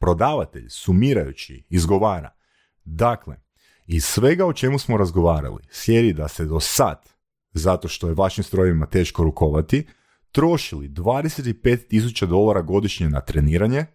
Prodavatelj, 0.00 0.66
sumirajući, 0.68 1.66
izgovara. 1.68 2.30
Dakle, 2.84 3.36
iz 3.86 4.04
svega 4.04 4.46
o 4.46 4.52
čemu 4.52 4.78
smo 4.78 4.96
razgovarali, 4.96 5.62
sjedi 5.70 6.12
da 6.12 6.28
se 6.28 6.44
do 6.44 6.60
sad, 6.60 7.08
zato 7.52 7.88
što 7.88 8.08
je 8.08 8.14
vašim 8.14 8.44
strojevima 8.44 8.86
teško 8.86 9.24
rukovati, 9.24 9.86
trošili 10.32 10.88
25.000 10.88 12.26
dolara 12.26 12.62
godišnje 12.62 13.08
na 13.08 13.20
treniranje, 13.20 13.86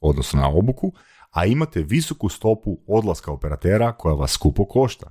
odnosno 0.00 0.40
na 0.40 0.48
obuku, 0.48 0.92
a 1.30 1.46
imate 1.46 1.82
visoku 1.82 2.28
stopu 2.28 2.78
odlaska 2.86 3.32
operatera 3.32 3.92
koja 3.92 4.14
vas 4.14 4.32
skupo 4.32 4.64
košta. 4.64 5.10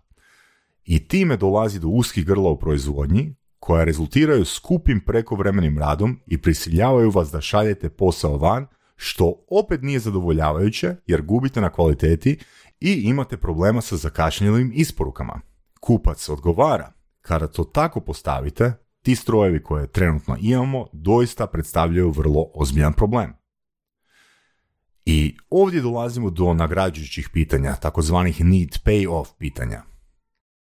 I 0.83 1.07
time 1.07 1.37
dolazi 1.37 1.79
do 1.79 1.87
uskih 1.87 2.25
grla 2.25 2.49
u 2.49 2.59
proizvodnji, 2.59 3.35
koja 3.59 3.83
rezultiraju 3.83 4.45
skupim 4.45 5.01
prekovremenim 5.05 5.77
radom 5.77 6.19
i 6.25 6.41
prisiljavaju 6.41 7.09
vas 7.09 7.31
da 7.31 7.41
šaljete 7.41 7.89
posao 7.89 8.37
van, 8.37 8.67
što 8.95 9.45
opet 9.49 9.81
nije 9.81 9.99
zadovoljavajuće 9.99 10.95
jer 11.05 11.21
gubite 11.21 11.61
na 11.61 11.69
kvaliteti 11.69 12.39
i 12.79 12.93
imate 12.93 13.37
problema 13.37 13.81
sa 13.81 13.97
zakašnjelim 13.97 14.71
isporukama. 14.75 15.41
Kupac 15.79 16.29
odgovara, 16.29 16.93
kada 17.21 17.47
to 17.47 17.63
tako 17.63 18.01
postavite, 18.01 18.73
ti 19.01 19.15
strojevi 19.15 19.63
koje 19.63 19.87
trenutno 19.87 20.37
imamo 20.41 20.87
doista 20.93 21.47
predstavljaju 21.47 22.11
vrlo 22.11 22.51
ozbiljan 22.53 22.93
problem. 22.93 23.33
I 25.09 25.37
ovdje 25.49 25.81
dolazimo 25.81 26.29
do 26.29 26.53
nagrađujućih 26.53 27.29
pitanja, 27.33 27.75
takozvanih 27.75 28.45
need 28.45 28.69
pay-off 28.85 29.25
pitanja. 29.37 29.81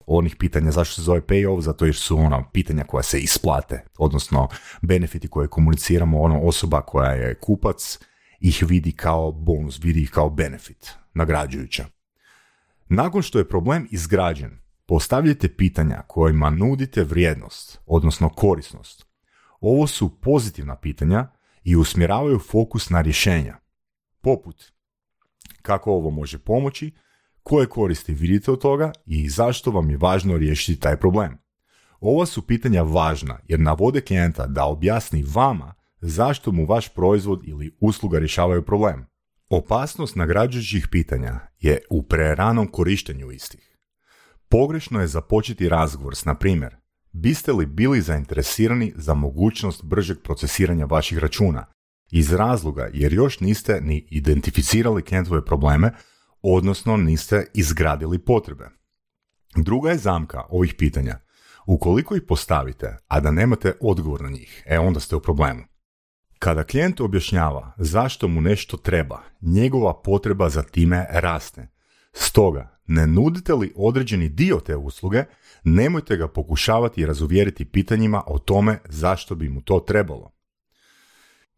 Onih 0.06 0.36
pitanja 0.36 0.72
zašto 0.72 0.96
se 0.96 1.02
zove 1.02 1.22
pay-off, 1.22 1.62
zato 1.62 1.86
jer 1.86 1.96
su 1.96 2.18
ona 2.18 2.50
pitanja 2.54 2.84
koja 2.84 3.04
se 3.04 3.20
isplate, 3.20 3.84
odnosno 3.98 4.48
benefiti 4.82 5.28
koje 5.28 5.48
komuniciramo, 5.48 6.22
ono 6.22 6.42
osoba 6.42 6.82
koja 6.82 7.12
je 7.12 7.40
kupac 7.40 8.00
ih 8.40 8.64
vidi 8.68 8.92
kao 8.92 9.32
bonus, 9.32 9.80
vidi 9.84 10.02
ih 10.02 10.10
kao 10.10 10.30
benefit, 10.30 10.92
nagrađujuća. 11.14 11.86
Nakon 12.90 13.22
što 13.22 13.40
je 13.40 13.50
problem 13.50 13.88
izgrađen, 13.92 14.58
postavljajte 14.86 15.56
pitanja 15.56 16.02
kojima 16.08 16.50
nudite 16.50 17.04
vrijednost, 17.04 17.80
odnosno 17.86 18.30
korisnost. 18.30 19.06
Ovo 19.60 19.88
su 19.88 20.22
pozitivna 20.22 20.76
pitanja 20.76 21.28
i 21.64 21.76
usmjeravaju 21.76 22.40
fokus 22.40 22.90
na 22.90 23.02
rješenja 23.02 23.62
poput 24.22 24.72
kako 25.62 25.92
ovo 25.92 26.10
može 26.10 26.40
pomoći, 26.40 26.92
koje 27.44 27.68
koristi 27.68 28.14
vidite 28.14 28.52
od 28.52 28.62
toga 28.62 28.92
i 29.06 29.30
zašto 29.30 29.72
vam 29.72 29.90
je 29.90 29.98
važno 29.98 30.38
riješiti 30.38 30.82
taj 30.82 30.98
problem. 30.98 31.38
Ova 32.00 32.26
su 32.26 32.48
pitanja 32.48 32.84
važna 32.84 33.40
jer 33.48 33.60
navode 33.60 34.02
klijenta 34.02 34.48
da 34.48 34.66
objasni 34.66 35.24
vama 35.34 35.74
zašto 36.02 36.52
mu 36.52 36.66
vaš 36.66 36.90
proizvod 36.90 37.42
ili 37.44 37.78
usluga 37.80 38.20
rješavaju 38.20 38.66
problem. 38.66 39.06
Opasnost 39.50 40.16
nagrađujućih 40.16 40.88
pitanja 40.92 41.40
je 41.60 41.82
u 41.90 42.04
preranom 42.04 42.68
korištenju 42.68 43.32
istih. 43.32 43.78
Pogrešno 44.50 45.02
je 45.02 45.08
započeti 45.08 45.70
razgovor 45.70 46.16
s, 46.16 46.26
na 46.26 46.36
primjer, 46.36 46.76
biste 47.12 47.54
li 47.54 47.66
bili 47.66 48.02
zainteresirani 48.02 48.94
za 48.96 49.14
mogućnost 49.14 49.84
bržeg 49.84 50.18
procesiranja 50.24 50.86
vaših 50.86 51.18
računa 51.18 51.66
iz 52.12 52.34
razloga 52.34 52.90
jer 52.94 53.14
još 53.14 53.40
niste 53.40 53.82
ni 53.82 54.08
identificirali 54.10 55.02
klijentove 55.02 55.46
probleme, 55.46 55.92
odnosno 56.42 56.98
niste 56.98 57.46
izgradili 57.54 58.20
potrebe. 58.20 58.70
Druga 59.56 59.90
je 59.90 59.98
zamka 59.98 60.44
ovih 60.50 60.74
pitanja. 60.78 61.20
Ukoliko 61.66 62.16
ih 62.16 62.22
postavite, 62.28 62.98
a 63.08 63.20
da 63.20 63.32
nemate 63.32 63.74
odgovor 63.82 64.22
na 64.22 64.30
njih, 64.30 64.64
e 64.66 64.80
onda 64.80 65.00
ste 65.00 65.16
u 65.16 65.20
problemu. 65.20 65.64
Kada 66.40 66.64
klijent 66.64 67.02
objašnjava 67.02 67.72
zašto 67.78 68.28
mu 68.28 68.42
nešto 68.42 68.78
treba, 68.78 69.22
njegova 69.42 70.02
potreba 70.02 70.50
za 70.50 70.64
time 70.64 71.08
raste. 71.10 71.68
Stoga, 72.14 72.80
ne 72.88 73.08
nudite 73.08 73.54
li 73.54 73.74
određeni 73.76 74.30
dio 74.30 74.60
te 74.66 74.76
usluge, 74.76 75.24
nemojte 75.64 76.18
ga 76.18 76.28
pokušavati 76.28 77.06
razuvjeriti 77.06 77.66
pitanjima 77.66 78.24
o 78.28 78.40
tome 78.40 78.80
zašto 78.90 79.36
bi 79.36 79.50
mu 79.50 79.62
to 79.62 79.80
trebalo. 79.80 80.32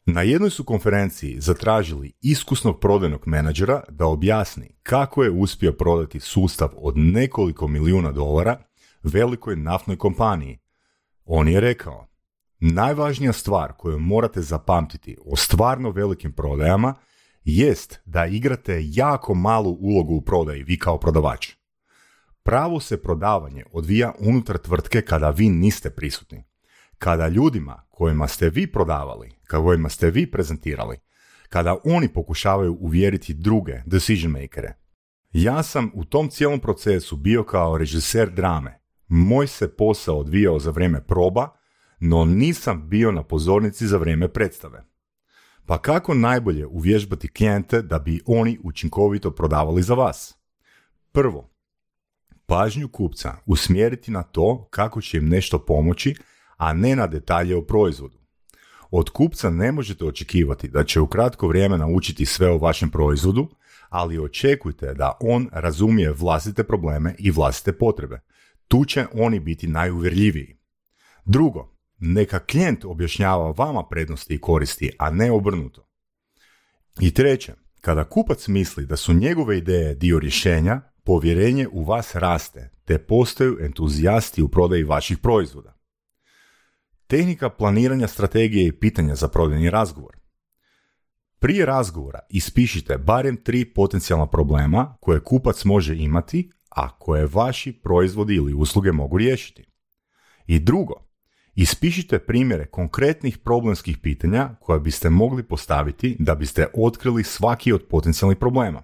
Na 0.06 0.22
jednoj 0.22 0.50
su 0.50 0.64
konferenciji 0.64 1.40
zatražili 1.40 2.14
iskusnog 2.22 2.80
prodajnog 2.80 3.28
menadžera 3.28 3.84
da 3.90 4.06
objasni 4.06 4.76
kako 4.84 5.24
je 5.24 5.32
uspio 5.32 5.74
prodati 5.74 6.20
sustav 6.20 6.70
od 6.76 6.98
nekoliko 6.98 7.68
milijuna 7.68 8.12
dolara 8.12 8.64
velikoj 9.04 9.56
naftnoj 9.56 9.98
kompaniji. 9.98 10.60
On 11.26 11.48
je 11.48 11.60
rekao, 11.60 12.08
najvažnija 12.60 13.34
stvar 13.34 13.74
koju 13.78 14.00
morate 14.00 14.42
zapamtiti 14.42 15.18
o 15.26 15.36
stvarno 15.36 15.92
velikim 15.92 16.34
prodajama 16.34 16.96
jest 17.44 18.00
da 18.06 18.26
igrate 18.26 18.80
jako 18.84 19.34
malu 19.34 19.78
ulogu 19.80 20.16
u 20.16 20.22
prodaji 20.22 20.64
vi 20.64 20.80
kao 20.80 21.00
prodavač. 21.00 21.52
Pravo 22.44 22.80
se 22.80 23.02
prodavanje 23.02 23.64
odvija 23.72 24.14
unutar 24.20 24.58
tvrtke 24.58 25.02
kada 25.02 25.30
vi 25.30 25.50
niste 25.50 25.90
prisutni. 25.90 26.44
Kada 26.98 27.28
ljudima 27.28 27.83
kojima 27.94 28.28
ste 28.28 28.50
vi 28.50 28.72
prodavali, 28.72 29.32
kojima 29.50 29.90
ste 29.90 30.10
vi 30.12 30.32
prezentirali, 30.32 30.98
kada 31.50 31.78
oni 31.84 32.08
pokušavaju 32.08 32.78
uvjeriti 32.80 33.34
druge 33.34 33.82
decision 33.86 34.32
makere. 34.32 34.74
Ja 35.32 35.64
sam 35.64 35.92
u 35.94 36.06
tom 36.06 36.30
cijelom 36.30 36.60
procesu 36.60 37.18
bio 37.18 37.44
kao 37.44 37.78
režiser 37.78 38.30
drame. 38.30 38.80
Moj 39.08 39.48
se 39.48 39.76
posao 39.76 40.20
odvijao 40.20 40.60
za 40.60 40.72
vrijeme 40.72 41.04
proba, 41.04 41.50
no 42.00 42.26
nisam 42.26 42.90
bio 42.90 43.12
na 43.12 43.24
pozornici 43.24 43.88
za 43.88 43.98
vrijeme 43.98 44.28
predstave. 44.28 44.86
Pa 45.66 45.82
kako 45.82 46.14
najbolje 46.14 46.68
uvježbati 46.68 47.28
klijente 47.28 47.82
da 47.82 48.00
bi 48.00 48.22
oni 48.26 48.60
učinkovito 48.64 49.32
prodavali 49.32 49.82
za 49.82 49.94
vas? 49.94 50.38
Prvo, 51.12 51.50
pažnju 52.46 52.88
kupca 52.88 53.36
usmjeriti 53.46 54.12
na 54.12 54.24
to 54.24 54.68
kako 54.70 55.02
će 55.02 55.18
im 55.18 55.30
nešto 55.30 55.66
pomoći 55.66 56.16
a 56.64 56.74
ne 56.74 56.96
na 56.96 57.08
detalje 57.08 57.56
o 57.56 57.62
proizvodu. 57.62 58.18
Od 58.92 59.10
kupca 59.10 59.50
ne 59.50 59.72
možete 59.72 60.06
očekivati 60.06 60.68
da 60.68 60.84
će 60.84 61.00
u 61.00 61.08
kratko 61.08 61.48
vrijeme 61.48 61.78
naučiti 61.78 62.26
sve 62.26 62.50
o 62.50 62.58
vašem 62.58 62.90
proizvodu, 62.90 63.50
ali 63.90 64.20
očekujte 64.20 64.94
da 64.94 65.18
on 65.20 65.50
razumije 65.52 66.12
vlastite 66.12 66.64
probleme 66.64 67.16
i 67.20 67.32
vlastite 67.32 67.74
potrebe. 67.74 68.20
Tu 68.68 68.86
će 68.86 69.06
oni 69.14 69.40
biti 69.40 69.68
najuvjerljiviji. 69.68 70.58
Drugo, 71.26 71.76
neka 72.00 72.40
klijent 72.40 72.86
objašnjava 72.86 73.54
vama 73.58 73.88
prednosti 73.90 74.34
i 74.34 74.42
koristi, 74.42 74.92
a 75.00 75.10
ne 75.12 75.32
obrnuto. 75.32 75.88
I 77.00 77.14
treće, 77.14 77.54
kada 77.82 78.10
kupac 78.10 78.48
misli 78.48 78.86
da 78.86 78.96
su 78.96 79.14
njegove 79.14 79.58
ideje 79.58 79.96
dio 79.96 80.20
rješenja, 80.20 80.82
povjerenje 81.04 81.68
u 81.72 81.84
vas 81.84 82.16
raste, 82.16 82.70
te 82.86 82.98
postaju 82.98 83.58
entuzijasti 83.62 84.44
u 84.44 84.48
prodaji 84.48 84.84
vaših 84.84 85.18
proizvoda. 85.18 85.73
Tehnika 87.08 87.50
planiranja 87.50 88.08
strategije 88.08 88.68
i 88.68 88.80
pitanja 88.80 89.16
za 89.16 89.28
prodajni 89.28 89.70
razgovor. 89.70 90.18
Prije 91.40 91.66
razgovora 91.66 92.20
ispišite 92.30 92.98
barem 92.98 93.38
tri 93.44 93.74
potencijalna 93.74 94.28
problema 94.28 94.98
koje 95.00 95.24
kupac 95.24 95.66
može 95.66 95.96
imati, 95.98 96.52
a 96.70 96.98
koje 96.98 97.28
vaši 97.34 97.74
proizvodi 97.84 98.36
ili 98.36 98.54
usluge 98.54 98.92
mogu 98.92 99.18
riješiti. 99.18 99.66
I 100.48 100.60
drugo, 100.60 100.94
ispišite 101.56 102.20
primjere 102.20 102.66
konkretnih 102.66 103.38
problemskih 103.38 103.98
pitanja 103.98 104.56
koja 104.60 104.80
biste 104.80 105.10
mogli 105.10 105.44
postaviti 105.44 106.16
da 106.20 106.36
biste 106.36 106.68
otkrili 106.74 107.24
svaki 107.24 107.74
od 107.74 107.86
potencijalnih 107.90 108.38
problema. 108.38 108.84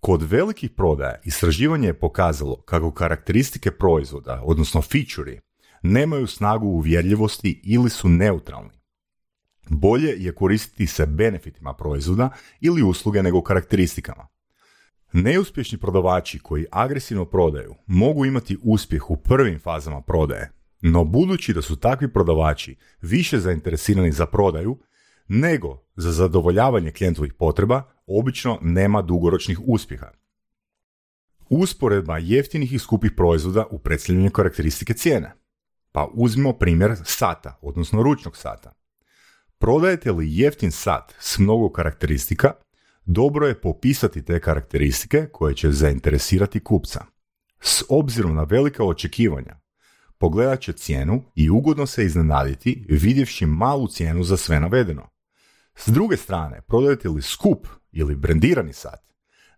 Kod 0.00 0.22
velikih 0.22 0.70
prodaja 0.70 1.20
istraživanje 1.24 1.86
je 1.86 1.98
pokazalo 1.98 2.62
kako 2.62 2.90
karakteristike 2.92 3.70
proizvoda, 3.70 4.42
odnosno 4.44 4.82
feature 4.82 5.40
nemaju 5.82 6.26
snagu 6.26 6.66
uvjerljivosti 6.66 7.60
ili 7.64 7.90
su 7.90 8.08
neutralni. 8.08 8.80
Bolje 9.68 10.14
je 10.18 10.34
koristiti 10.34 10.86
se 10.86 11.06
benefitima 11.06 11.74
proizvoda 11.74 12.30
ili 12.60 12.82
usluge 12.82 13.22
nego 13.22 13.42
karakteristikama. 13.42 14.26
Neuspješni 15.12 15.78
prodavači 15.78 16.38
koji 16.38 16.66
agresivno 16.70 17.24
prodaju 17.24 17.74
mogu 17.86 18.24
imati 18.24 18.58
uspjeh 18.62 19.10
u 19.10 19.16
prvim 19.16 19.58
fazama 19.58 20.02
prodaje, 20.02 20.50
no 20.80 21.04
budući 21.04 21.54
da 21.54 21.62
su 21.62 21.76
takvi 21.76 22.12
prodavači 22.12 22.76
više 23.02 23.38
zainteresirani 23.38 24.12
za 24.12 24.26
prodaju 24.26 24.78
nego 25.28 25.82
za 25.96 26.12
zadovoljavanje 26.12 26.90
klijentovih 26.90 27.34
potreba, 27.34 27.82
obično 28.06 28.58
nema 28.62 29.02
dugoročnih 29.02 29.60
uspjeha. 29.66 30.10
Usporedba 31.48 32.18
jeftinih 32.18 32.72
i 32.72 32.78
skupih 32.78 33.12
proizvoda 33.16 33.66
u 33.70 33.78
predstavljanju 33.78 34.30
karakteristike 34.30 34.94
cijene. 34.94 35.39
Pa 35.92 36.08
uzmimo 36.12 36.52
primjer 36.52 36.96
sata, 37.04 37.58
odnosno 37.62 38.02
ručnog 38.02 38.36
sata. 38.36 38.72
Prodajete 39.58 40.12
li 40.12 40.38
jeftin 40.38 40.70
sat 40.70 41.14
s 41.18 41.38
mnogo 41.38 41.72
karakteristika, 41.72 42.52
dobro 43.04 43.46
je 43.46 43.60
popisati 43.60 44.24
te 44.24 44.40
karakteristike 44.40 45.26
koje 45.32 45.54
će 45.54 45.72
zainteresirati 45.72 46.60
kupca. 46.60 47.04
S 47.60 47.82
obzirom 47.88 48.34
na 48.34 48.42
velika 48.42 48.84
očekivanja, 48.84 49.60
pogledat 50.18 50.60
će 50.60 50.72
cijenu 50.72 51.22
i 51.34 51.50
ugodno 51.50 51.86
se 51.86 52.04
iznenaditi 52.04 52.86
vidjevši 52.88 53.46
malu 53.46 53.88
cijenu 53.88 54.24
za 54.24 54.36
sve 54.36 54.60
navedeno. 54.60 55.08
S 55.76 55.88
druge 55.88 56.16
strane, 56.16 56.60
prodajete 56.60 57.08
li 57.08 57.22
skup 57.22 57.66
ili 57.92 58.14
brendirani 58.14 58.72
sat, 58.72 59.10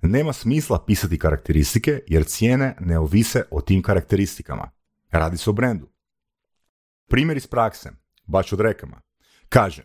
nema 0.02 0.32
smisla 0.32 0.84
pisati 0.86 1.18
karakteristike 1.18 2.00
jer 2.06 2.24
cijene 2.24 2.76
ne 2.80 2.98
ovise 2.98 3.42
o 3.50 3.60
tim 3.60 3.82
karakteristikama. 3.82 4.70
Radi 5.10 5.36
se 5.36 5.50
o 5.50 5.52
brendu. 5.52 5.91
Primjer 7.12 7.36
iz 7.36 7.46
prakse, 7.46 7.90
baš 8.26 8.52
od 8.52 8.60
rekama. 8.60 9.00
Kaže, 9.48 9.82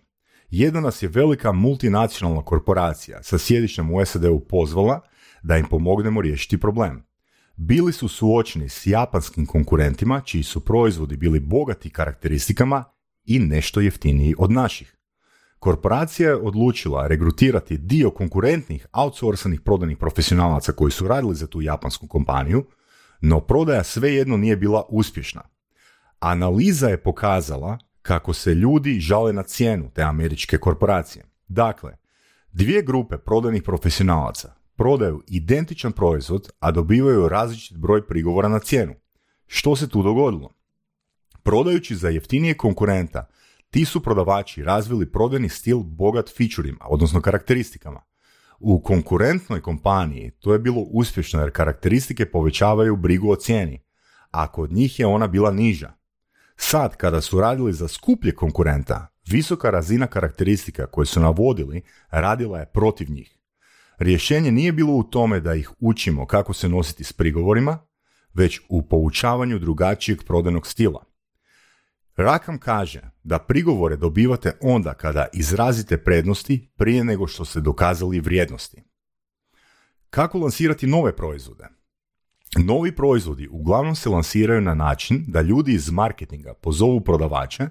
jedna 0.49 0.81
nas 0.81 1.03
je 1.03 1.09
velika 1.09 1.51
multinacionalna 1.51 2.41
korporacija 2.41 3.23
sa 3.23 3.37
sjedištem 3.37 3.93
u 3.93 4.05
SAD-u 4.05 4.39
pozvala 4.39 5.01
da 5.43 5.57
im 5.57 5.65
pomognemo 5.65 6.21
riješiti 6.21 6.59
problem. 6.59 7.03
Bili 7.55 7.93
su 7.93 8.07
suočeni 8.07 8.69
s 8.69 8.87
japanskim 8.87 9.45
konkurentima 9.45 10.21
čiji 10.21 10.43
su 10.43 10.65
proizvodi 10.65 11.17
bili 11.17 11.39
bogati 11.39 11.89
karakteristikama 11.89 12.83
i 13.25 13.39
nešto 13.39 13.81
jeftiniji 13.81 14.35
od 14.37 14.51
naših. 14.51 14.97
Korporacija 15.59 16.29
je 16.29 16.35
odlučila 16.35 17.07
regrutirati 17.07 17.77
dio 17.77 18.11
konkurentnih 18.11 18.87
outsourcenih 18.93 19.61
prodanih 19.61 19.97
profesionalaca 19.97 20.71
koji 20.71 20.91
su 20.91 21.07
radili 21.07 21.35
za 21.35 21.47
tu 21.47 21.61
japansku 21.61 22.07
kompaniju, 22.07 22.65
no 23.21 23.39
prodaja 23.39 23.83
svejedno 23.83 24.37
nije 24.37 24.57
bila 24.57 24.85
uspješna. 24.89 25.56
Analiza 26.19 26.87
je 26.87 27.03
pokazala 27.03 27.77
kako 28.01 28.33
se 28.33 28.53
ljudi 28.53 28.99
žale 28.99 29.33
na 29.33 29.43
cijenu 29.43 29.91
te 29.93 30.03
američke 30.03 30.57
korporacije. 30.57 31.25
Dakle, 31.47 31.97
dvije 32.51 32.81
grupe 32.81 33.17
prodanih 33.17 33.63
profesionalaca 33.63 34.53
prodaju 34.75 35.23
identičan 35.27 35.91
proizvod, 35.91 36.49
a 36.59 36.71
dobivaju 36.71 37.29
različit 37.29 37.77
broj 37.77 38.07
prigovora 38.07 38.47
na 38.47 38.59
cijenu. 38.59 38.93
Što 39.47 39.75
se 39.75 39.89
tu 39.89 40.03
dogodilo? 40.03 40.53
Prodajući 41.43 41.95
za 41.95 42.09
jeftinije 42.09 42.53
konkurenta, 42.53 43.27
ti 43.69 43.85
su 43.85 44.03
prodavači 44.03 44.63
razvili 44.63 45.11
prodajni 45.11 45.49
stil 45.49 45.77
bogat 45.77 46.29
featureima, 46.37 46.85
odnosno 46.89 47.21
karakteristikama. 47.21 48.01
U 48.59 48.81
konkurentnoj 48.81 49.61
kompaniji 49.61 50.31
to 50.39 50.53
je 50.53 50.59
bilo 50.59 50.81
uspješno 50.81 51.39
jer 51.39 51.51
karakteristike 51.51 52.25
povećavaju 52.25 52.95
brigu 52.95 53.31
o 53.31 53.35
cijeni, 53.35 53.83
a 54.31 54.51
kod 54.51 54.71
njih 54.71 54.99
je 54.99 55.05
ona 55.05 55.27
bila 55.27 55.51
niža. 55.51 55.93
Sad, 56.57 56.97
kada 56.97 57.21
su 57.21 57.39
radili 57.41 57.73
za 57.73 57.87
skuplje 57.87 58.35
konkurenta, 58.35 59.07
visoka 59.27 59.69
razina 59.69 60.07
karakteristika 60.07 60.87
koje 60.87 61.05
su 61.05 61.19
navodili 61.19 61.81
radila 62.09 62.59
je 62.59 62.71
protiv 62.73 63.11
njih. 63.11 63.37
Rješenje 63.97 64.51
nije 64.51 64.71
bilo 64.71 64.93
u 64.93 65.03
tome 65.03 65.39
da 65.39 65.53
ih 65.53 65.71
učimo 65.79 66.25
kako 66.25 66.53
se 66.53 66.69
nositi 66.69 67.03
s 67.03 67.13
prigovorima, 67.13 67.79
već 68.33 68.61
u 68.69 68.87
poučavanju 68.87 69.59
drugačijeg 69.59 70.23
prodajnog 70.23 70.67
stila. 70.67 71.05
Rakam 72.15 72.59
kaže 72.59 73.01
da 73.23 73.39
prigovore 73.39 73.95
dobivate 73.95 74.57
onda 74.61 74.93
kada 74.93 75.27
izrazite 75.33 75.97
prednosti 76.03 76.71
prije 76.75 77.03
nego 77.03 77.27
što 77.27 77.45
ste 77.45 77.59
dokazali 77.59 78.19
vrijednosti. 78.19 78.83
Kako 80.09 80.37
lansirati 80.37 80.87
nove 80.87 81.15
proizvode? 81.15 81.76
Novi 82.59 82.95
proizvodi 82.95 83.47
uglavnom 83.51 83.95
se 83.95 84.09
lansiraju 84.09 84.61
na 84.61 84.73
način 84.73 85.23
da 85.27 85.41
ljudi 85.41 85.73
iz 85.73 85.91
marketinga 85.91 86.53
pozovu 86.53 87.01
prodavače, 87.01 87.67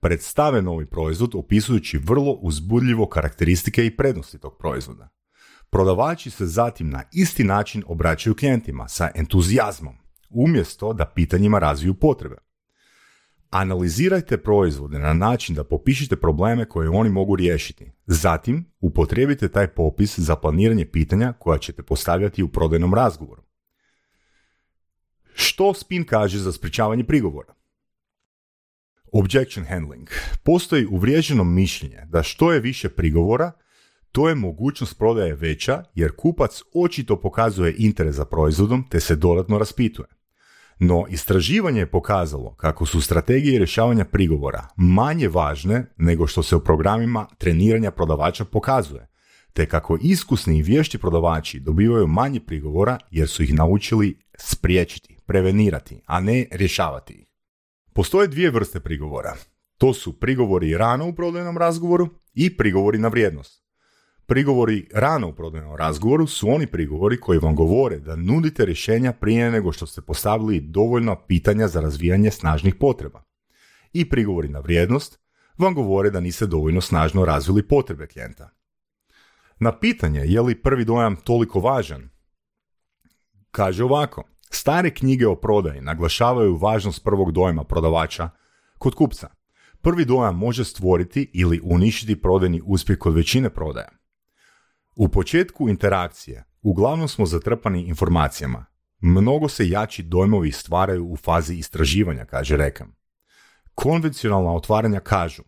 predstave 0.00 0.62
novi 0.62 0.86
proizvod 0.86 1.34
opisujući 1.34 1.98
vrlo 1.98 2.32
uzbudljivo 2.32 3.06
karakteristike 3.06 3.86
i 3.86 3.96
prednosti 3.96 4.38
tog 4.38 4.56
proizvoda. 4.58 5.08
Prodavači 5.70 6.30
se 6.30 6.46
zatim 6.46 6.90
na 6.90 7.02
isti 7.12 7.44
način 7.44 7.82
obraćaju 7.86 8.34
klijentima 8.34 8.88
sa 8.88 9.10
entuzijazmom, 9.14 9.94
umjesto 10.30 10.92
da 10.92 11.12
pitanjima 11.14 11.58
razviju 11.58 11.94
potrebe. 11.94 12.36
Analizirajte 13.50 14.36
proizvode 14.38 14.98
na 14.98 15.12
način 15.12 15.54
da 15.54 15.64
popišite 15.64 16.16
probleme 16.16 16.64
koje 16.64 16.88
oni 16.88 17.10
mogu 17.10 17.36
riješiti. 17.36 17.92
Zatim, 18.06 18.64
upotrijebite 18.80 19.48
taj 19.48 19.66
popis 19.66 20.18
za 20.18 20.36
planiranje 20.36 20.84
pitanja 20.84 21.32
koja 21.32 21.58
ćete 21.58 21.82
postavljati 21.82 22.42
u 22.42 22.48
prodajnom 22.48 22.94
razgovoru. 22.94 23.42
Što 25.34 25.74
spin 25.74 26.04
kaže 26.04 26.38
za 26.38 26.52
sprečavanje 26.52 27.04
prigovora? 27.04 27.54
Objection 29.12 29.66
handling. 29.66 30.08
Postoji 30.42 30.86
uvriježeno 30.86 31.44
mišljenje 31.44 32.06
da 32.08 32.22
što 32.22 32.52
je 32.52 32.60
više 32.60 32.88
prigovora, 32.88 33.52
to 34.12 34.28
je 34.28 34.34
mogućnost 34.34 34.98
prodaje 34.98 35.34
veća 35.34 35.84
jer 35.94 36.16
kupac 36.16 36.62
očito 36.74 37.20
pokazuje 37.20 37.74
interes 37.78 38.16
za 38.16 38.24
proizvodom 38.24 38.88
te 38.88 39.00
se 39.00 39.16
dodatno 39.16 39.58
raspituje. 39.58 40.08
No, 40.78 41.04
istraživanje 41.10 41.80
je 41.80 41.90
pokazalo 41.90 42.54
kako 42.54 42.86
su 42.86 43.00
strategije 43.00 43.58
rješavanja 43.58 44.04
prigovora 44.04 44.68
manje 44.76 45.28
važne 45.28 45.86
nego 45.96 46.26
što 46.26 46.42
se 46.42 46.56
u 46.56 46.60
programima 46.60 47.26
treniranja 47.38 47.90
prodavača 47.90 48.44
pokazuje, 48.44 49.08
te 49.52 49.66
kako 49.66 49.98
iskusni 50.02 50.58
i 50.58 50.62
vješti 50.62 50.98
prodavači 50.98 51.60
dobivaju 51.60 52.06
manje 52.06 52.40
prigovora 52.40 52.98
jer 53.10 53.28
su 53.28 53.42
ih 53.42 53.54
naučili 53.54 54.18
spriječiti, 54.38 55.16
prevenirati, 55.32 56.00
a 56.06 56.20
ne 56.20 56.46
rješavati 56.50 57.12
ih. 57.14 57.26
Postoje 57.92 58.28
dvije 58.28 58.50
vrste 58.50 58.80
prigovora. 58.80 59.36
To 59.78 59.94
su 59.94 60.20
prigovori 60.20 60.76
rano 60.76 61.08
u 61.08 61.12
prodajnom 61.12 61.58
razgovoru 61.58 62.08
i 62.34 62.56
prigovori 62.56 62.98
na 62.98 63.08
vrijednost. 63.08 63.62
Prigovori 64.26 64.88
rano 64.94 65.28
u 65.28 65.32
prodajnom 65.32 65.76
razgovoru 65.76 66.26
su 66.26 66.48
oni 66.50 66.66
prigovori 66.66 67.20
koji 67.20 67.38
vam 67.38 67.54
govore 67.56 67.98
da 67.98 68.16
nudite 68.16 68.64
rješenja 68.64 69.12
prije 69.12 69.50
nego 69.50 69.72
što 69.72 69.86
ste 69.86 70.00
postavili 70.00 70.60
dovoljno 70.60 71.16
pitanja 71.26 71.68
za 71.68 71.80
razvijanje 71.80 72.30
snažnih 72.30 72.74
potreba. 72.74 73.22
I 73.92 74.08
prigovori 74.08 74.48
na 74.48 74.60
vrijednost 74.60 75.18
vam 75.58 75.74
govore 75.74 76.10
da 76.10 76.20
niste 76.20 76.46
dovoljno 76.46 76.80
snažno 76.80 77.24
razvili 77.24 77.68
potrebe 77.68 78.06
klijenta. 78.06 78.50
Na 79.58 79.78
pitanje 79.78 80.20
je 80.20 80.40
li 80.40 80.62
prvi 80.62 80.84
dojam 80.84 81.16
toliko 81.16 81.60
važan, 81.60 82.10
kaže 83.50 83.84
ovako, 83.84 84.24
stare 84.54 84.94
knjige 84.94 85.26
o 85.26 85.36
prodaji 85.36 85.80
naglašavaju 85.80 86.56
važnost 86.56 87.04
prvog 87.04 87.32
dojma 87.32 87.64
prodavača 87.64 88.30
kod 88.78 88.94
kupca. 88.94 89.28
Prvi 89.80 90.04
dojam 90.04 90.38
može 90.38 90.64
stvoriti 90.64 91.30
ili 91.34 91.60
uništiti 91.64 92.20
prodajni 92.20 92.62
uspjeh 92.64 92.98
kod 92.98 93.14
većine 93.14 93.50
prodaja. 93.50 93.88
U 94.96 95.08
početku 95.08 95.68
interakcije 95.68 96.44
uglavnom 96.62 97.08
smo 97.08 97.26
zatrpani 97.26 97.82
informacijama. 97.82 98.66
Mnogo 99.00 99.48
se 99.48 99.68
jači 99.68 100.02
dojmovi 100.02 100.52
stvaraju 100.52 101.06
u 101.06 101.16
fazi 101.16 101.54
istraživanja, 101.54 102.24
kaže 102.24 102.56
Rekam. 102.56 102.96
Konvencionalna 103.74 104.54
otvaranja 104.54 105.00
kažu 105.00 105.42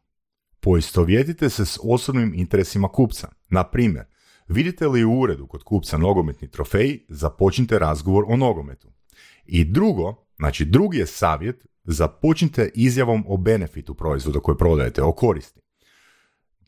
Poistovjetite 0.64 1.51
se 1.51 1.67
s 1.67 1.79
osobnim 1.83 2.33
interesima 2.35 2.88
kupca. 2.88 3.29
Na 3.49 3.64
primjer, 3.64 4.05
vidite 4.49 4.89
li 4.89 5.05
u 5.05 5.21
uredu 5.21 5.47
kod 5.47 5.63
kupca 5.63 5.99
nogometni 5.99 6.51
trofej, 6.51 7.07
započnite 7.09 7.79
razgovor 7.79 8.25
o 8.29 8.37
nogometu. 8.37 8.89
I 9.47 9.65
drugo, 9.65 10.27
znači 10.37 10.65
drugi 10.65 10.99
je 10.99 11.07
savjet, 11.07 11.67
započnite 11.85 12.71
izjavom 12.75 13.25
o 13.29 13.37
benefitu 13.37 13.95
proizvoda 13.95 14.41
koje 14.41 14.59
prodajete, 14.59 15.03
o 15.03 15.13
koristi. 15.13 15.61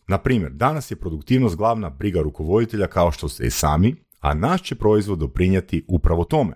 Na 0.08 0.18
primjer, 0.18 0.52
danas 0.52 0.90
je 0.90 0.96
produktivnost 0.96 1.56
glavna 1.56 1.90
briga 1.90 2.20
rukovoditelja 2.20 2.86
kao 2.86 3.12
što 3.12 3.28
ste 3.28 3.46
i 3.46 3.50
sami, 3.50 3.94
a 4.20 4.34
naš 4.34 4.62
će 4.62 4.74
proizvod 4.74 5.18
doprinijeti 5.18 5.84
upravo 5.88 6.24
tome. 6.24 6.54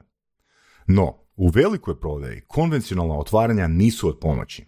No, 0.86 1.20
u 1.36 1.48
velikoj 1.48 2.00
prodaji 2.00 2.40
konvencionalna 2.46 3.18
otvaranja 3.18 3.68
nisu 3.68 4.08
od 4.08 4.18
pomoći. 4.18 4.66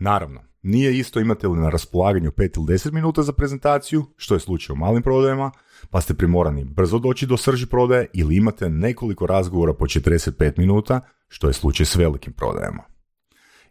Naravno, 0.00 0.49
nije 0.62 0.98
isto 0.98 1.20
imate 1.20 1.48
li 1.48 1.58
na 1.58 1.70
raspolaganju 1.70 2.30
5 2.30 2.56
ili 2.56 2.66
10 2.66 2.92
minuta 2.92 3.22
za 3.22 3.32
prezentaciju, 3.32 4.04
što 4.16 4.34
je 4.34 4.40
slučaj 4.40 4.74
u 4.74 4.76
malim 4.76 5.02
prodajama, 5.02 5.50
pa 5.90 6.00
ste 6.00 6.14
primorani 6.14 6.64
brzo 6.64 6.98
doći 6.98 7.26
do 7.26 7.36
srži 7.36 7.66
prodaje 7.66 8.06
ili 8.12 8.36
imate 8.36 8.70
nekoliko 8.70 9.26
razgovora 9.26 9.74
po 9.74 9.84
45 9.84 10.58
minuta, 10.58 11.00
što 11.28 11.46
je 11.46 11.52
slučaj 11.52 11.86
s 11.86 11.96
velikim 11.96 12.32
prodajama. 12.32 12.82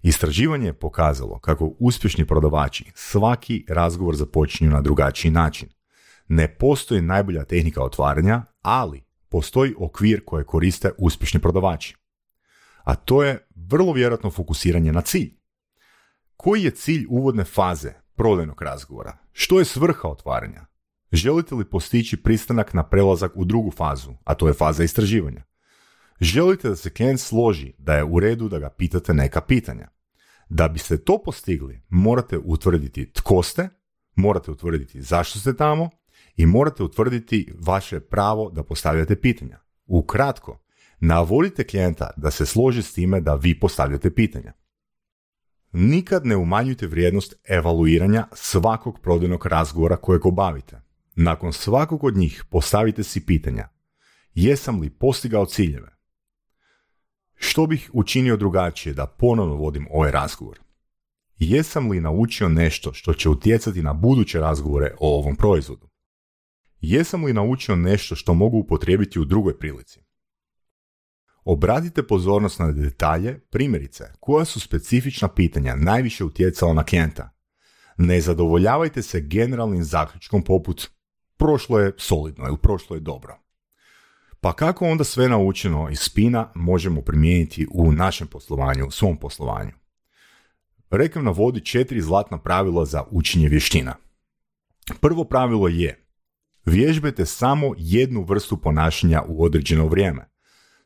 Istraživanje 0.01 0.65
je 0.65 0.73
pokazalo 0.73 1.39
kako 1.39 1.75
uspješni 1.79 2.25
prodavači 2.25 2.91
svaki 2.95 3.65
razgovor 3.69 4.15
započinju 4.15 4.71
na 4.71 4.81
drugačiji 4.81 5.31
način. 5.31 5.69
Ne 6.27 6.55
postoji 6.55 7.01
najbolja 7.01 7.43
tehnika 7.43 7.83
otvaranja, 7.83 8.45
ali 8.61 9.03
postoji 9.29 9.73
okvir 9.77 10.21
koje 10.25 10.43
koriste 10.43 10.91
uspješni 10.97 11.39
prodavači. 11.39 11.95
A 12.83 12.95
to 12.95 13.23
je 13.23 13.47
vrlo 13.55 13.93
vjerojatno 13.93 14.29
fokusiranje 14.29 14.91
na 14.91 15.01
cilj. 15.01 15.38
Koji 16.41 16.63
je 16.63 16.71
cilj 16.71 17.05
uvodne 17.09 17.43
faze 17.43 17.93
prodajnog 18.15 18.61
razgovora? 18.61 19.17
Što 19.31 19.59
je 19.59 19.65
svrha 19.65 20.07
otvaranja? 20.07 20.65
Želite 21.11 21.55
li 21.55 21.65
postići 21.65 22.23
pristanak 22.23 22.73
na 22.73 22.83
prelazak 22.83 23.31
u 23.35 23.45
drugu 23.45 23.71
fazu, 23.71 24.13
a 24.23 24.33
to 24.33 24.47
je 24.47 24.53
faza 24.53 24.83
istraživanja? 24.83 25.43
Želite 26.21 26.69
da 26.69 26.75
se 26.75 26.89
klijent 26.89 27.19
složi 27.19 27.73
da 27.77 27.95
je 27.95 28.03
u 28.03 28.19
redu 28.19 28.49
da 28.49 28.59
ga 28.59 28.69
pitate 28.69 29.13
neka 29.13 29.41
pitanja? 29.41 29.87
Da 30.49 30.67
biste 30.67 30.97
to 30.97 31.21
postigli, 31.25 31.81
morate 31.89 32.37
utvrditi 32.37 33.11
tko 33.13 33.43
ste, 33.43 33.69
morate 34.15 34.51
utvrditi 34.51 35.01
zašto 35.01 35.39
ste 35.39 35.55
tamo 35.55 35.89
i 36.35 36.45
morate 36.45 36.83
utvrditi 36.83 37.53
vaše 37.59 37.99
pravo 37.99 38.49
da 38.49 38.63
postavljate 38.63 39.15
pitanja. 39.15 39.59
Ukratko, 39.85 40.59
navodite 40.99 41.67
klijenta 41.67 42.09
da 42.17 42.31
se 42.31 42.45
složi 42.45 42.81
s 42.81 42.93
time 42.93 43.21
da 43.21 43.35
vi 43.35 43.59
postavljate 43.59 44.15
pitanja. 44.15 44.53
Nikad 45.71 46.25
ne 46.25 46.37
umanjujte 46.37 46.87
vrijednost 46.87 47.35
evaluiranja 47.47 48.27
svakog 48.33 48.99
prodajnog 48.99 49.45
razgovora 49.45 49.97
kojeg 49.97 50.25
obavite. 50.25 50.81
Nakon 51.15 51.53
svakog 51.53 52.03
od 52.03 52.17
njih 52.17 52.43
postavite 52.49 53.03
si 53.03 53.25
pitanja. 53.25 53.69
Jesam 54.33 54.79
li 54.79 54.89
postigao 54.89 55.45
ciljeve? 55.45 55.97
Što 57.35 57.67
bih 57.67 57.89
učinio 57.93 58.37
drugačije 58.37 58.93
da 58.93 59.05
ponovno 59.05 59.55
vodim 59.55 59.87
ovaj 59.91 60.11
razgovor? 60.11 60.59
Jesam 61.37 61.89
li 61.89 62.01
naučio 62.01 62.49
nešto 62.49 62.93
što 62.93 63.13
će 63.13 63.29
utjecati 63.29 63.83
na 63.83 63.93
buduće 63.93 64.39
razgovore 64.39 64.95
o 64.99 65.17
ovom 65.17 65.35
proizvodu? 65.35 65.89
Jesam 66.81 67.23
li 67.23 67.33
naučio 67.33 67.75
nešto 67.75 68.15
što 68.15 68.33
mogu 68.33 68.57
upotrijebiti 68.57 69.19
u 69.19 69.25
drugoj 69.25 69.59
prilici? 69.59 69.99
Obratite 71.51 72.03
pozornost 72.03 72.59
na 72.59 72.71
detalje, 72.71 73.39
primjerice, 73.39 74.03
koja 74.19 74.45
su 74.45 74.59
specifična 74.59 75.27
pitanja 75.27 75.75
najviše 75.75 76.23
utjecala 76.23 76.73
na 76.73 76.83
klijenta. 76.83 77.29
Ne 77.97 78.21
zadovoljavajte 78.21 79.01
se 79.01 79.21
generalnim 79.21 79.83
zaključkom 79.83 80.43
poput 80.43 80.89
prošlo 81.37 81.79
je 81.79 81.93
solidno 81.97 82.47
ili 82.47 82.57
prošlo 82.57 82.95
je 82.95 82.99
dobro. 82.99 83.37
Pa 84.41 84.53
kako 84.53 84.85
onda 84.85 85.03
sve 85.03 85.29
naučeno 85.29 85.89
iz 85.91 85.99
spina 85.99 86.51
možemo 86.55 87.01
primijeniti 87.01 87.67
u 87.71 87.91
našem 87.91 88.27
poslovanju, 88.27 88.87
u 88.87 88.91
svom 88.91 89.17
poslovanju? 89.17 89.71
Rekam 90.89 91.23
navodi 91.23 91.65
četiri 91.65 92.01
zlatna 92.01 92.37
pravila 92.37 92.85
za 92.85 93.03
učenje 93.11 93.49
vještina. 93.49 93.95
Prvo 95.01 95.23
pravilo 95.23 95.67
je 95.67 96.05
vježbajte 96.65 97.25
samo 97.25 97.73
jednu 97.77 98.23
vrstu 98.23 98.57
ponašanja 98.57 99.23
u 99.27 99.43
određeno 99.43 99.87
vrijeme. 99.87 100.29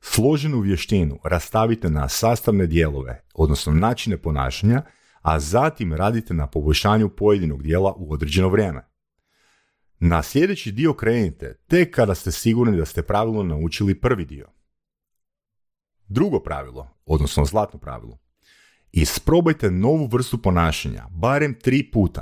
Složenu 0.05 0.59
vještinu 0.59 1.19
rastavite 1.23 1.89
na 1.89 2.09
sastavne 2.09 2.67
dijelove, 2.67 3.23
odnosno 3.33 3.73
načine 3.73 4.17
ponašanja, 4.17 4.81
a 5.21 5.39
zatim 5.39 5.93
radite 5.93 6.33
na 6.33 6.47
poboljšanju 6.47 7.09
pojedinog 7.09 7.63
dijela 7.63 7.93
u 7.97 8.13
određeno 8.13 8.49
vrijeme. 8.49 8.87
Na 9.99 10.23
sljedeći 10.23 10.71
dio 10.71 10.93
krenite 10.93 11.57
tek 11.67 11.95
kada 11.95 12.15
ste 12.15 12.31
sigurni 12.31 12.77
da 12.77 12.85
ste 12.85 13.01
pravilno 13.01 13.43
naučili 13.43 13.99
prvi 13.99 14.25
dio. 14.25 14.47
Drugo 16.07 16.39
pravilo, 16.39 16.97
odnosno 17.05 17.45
zlatno 17.45 17.79
pravilo. 17.79 18.17
Isprobajte 18.91 19.71
novu 19.71 20.07
vrstu 20.07 20.37
ponašanja, 20.37 21.07
barem 21.11 21.59
tri 21.59 21.91
puta. 21.91 22.21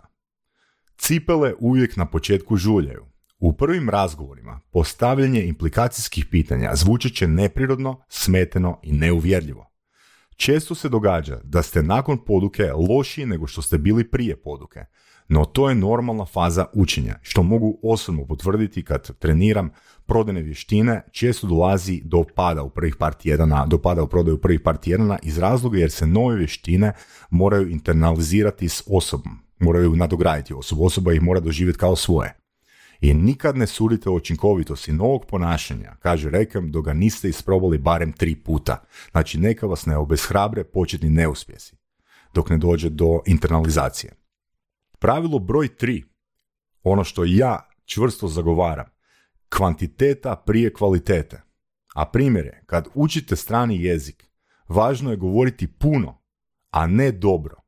Cipele 0.97 1.53
uvijek 1.59 1.97
na 1.97 2.05
početku 2.05 2.57
žuljaju. 2.57 3.10
U 3.41 3.53
prvim 3.53 3.89
razgovorima 3.89 4.59
postavljanje 4.71 5.43
implikacijskih 5.43 6.25
pitanja 6.25 6.75
zvučat 6.75 7.11
će 7.11 7.27
neprirodno, 7.27 8.01
smeteno 8.09 8.79
i 8.83 8.91
neuvjerljivo. 8.91 9.71
Često 10.35 10.75
se 10.75 10.89
događa 10.89 11.39
da 11.43 11.61
ste 11.61 11.83
nakon 11.83 12.25
poduke 12.25 12.71
lošiji 12.89 13.25
nego 13.25 13.47
što 13.47 13.61
ste 13.61 13.77
bili 13.77 14.11
prije 14.11 14.41
poduke, 14.41 14.85
no 15.27 15.45
to 15.45 15.69
je 15.69 15.75
normalna 15.75 16.25
faza 16.25 16.65
učenja, 16.73 17.15
što 17.21 17.43
mogu 17.43 17.79
osobno 17.83 18.25
potvrditi 18.25 18.83
kad 18.83 19.17
treniram 19.19 19.69
prodajne 20.05 20.41
vještine, 20.41 21.01
često 21.11 21.47
dolazi 21.47 22.01
do 22.05 22.23
pada 22.35 22.63
u 22.63 22.69
prvih 22.69 22.95
par 22.95 23.13
tjedana, 23.13 23.65
do 23.65 23.77
pada 23.77 24.03
u 24.03 24.07
prodaju 24.07 24.41
prvih 24.41 24.59
par 24.59 24.77
tjedana 24.77 25.17
iz 25.23 25.37
razloga 25.37 25.77
jer 25.77 25.91
se 25.91 26.07
nove 26.07 26.35
vještine 26.35 26.93
moraju 27.29 27.69
internalizirati 27.69 28.69
s 28.69 28.83
osobom, 28.87 29.39
moraju 29.59 29.95
nadograditi 29.95 30.53
osobu, 30.53 30.85
osoba 30.85 31.13
ih 31.13 31.21
mora 31.21 31.39
doživjeti 31.39 31.79
kao 31.79 31.95
svoje. 31.95 32.40
I 33.01 33.13
nikad 33.13 33.57
ne 33.57 33.67
sudite 33.67 34.09
o 34.09 34.13
učinkovitosti 34.13 34.91
novog 34.93 35.25
ponašanja, 35.25 35.95
kaže 35.99 36.29
Rekem, 36.29 36.71
dok 36.71 36.85
ga 36.85 36.93
niste 36.93 37.29
isprobali 37.29 37.77
barem 37.77 38.11
tri 38.11 38.35
puta. 38.35 38.83
Znači, 39.11 39.39
neka 39.39 39.65
vas 39.65 39.85
ne 39.85 39.97
obeshrabre 39.97 40.63
početni 40.63 41.09
neuspjesi, 41.09 41.75
dok 42.33 42.49
ne 42.49 42.57
dođe 42.57 42.89
do 42.89 43.19
internalizacije. 43.25 44.13
Pravilo 44.99 45.39
broj 45.39 45.75
tri, 45.75 46.03
ono 46.83 47.03
što 47.03 47.23
ja 47.25 47.69
čvrsto 47.85 48.27
zagovaram, 48.27 48.85
kvantiteta 49.49 50.35
prije 50.35 50.73
kvalitete. 50.73 51.41
A 51.93 52.05
primjer 52.05 52.45
je, 52.45 52.63
kad 52.65 52.87
učite 52.93 53.35
strani 53.35 53.83
jezik, 53.83 54.27
važno 54.67 55.11
je 55.11 55.17
govoriti 55.17 55.67
puno, 55.67 56.21
a 56.69 56.87
ne 56.87 57.11
dobro. 57.11 57.60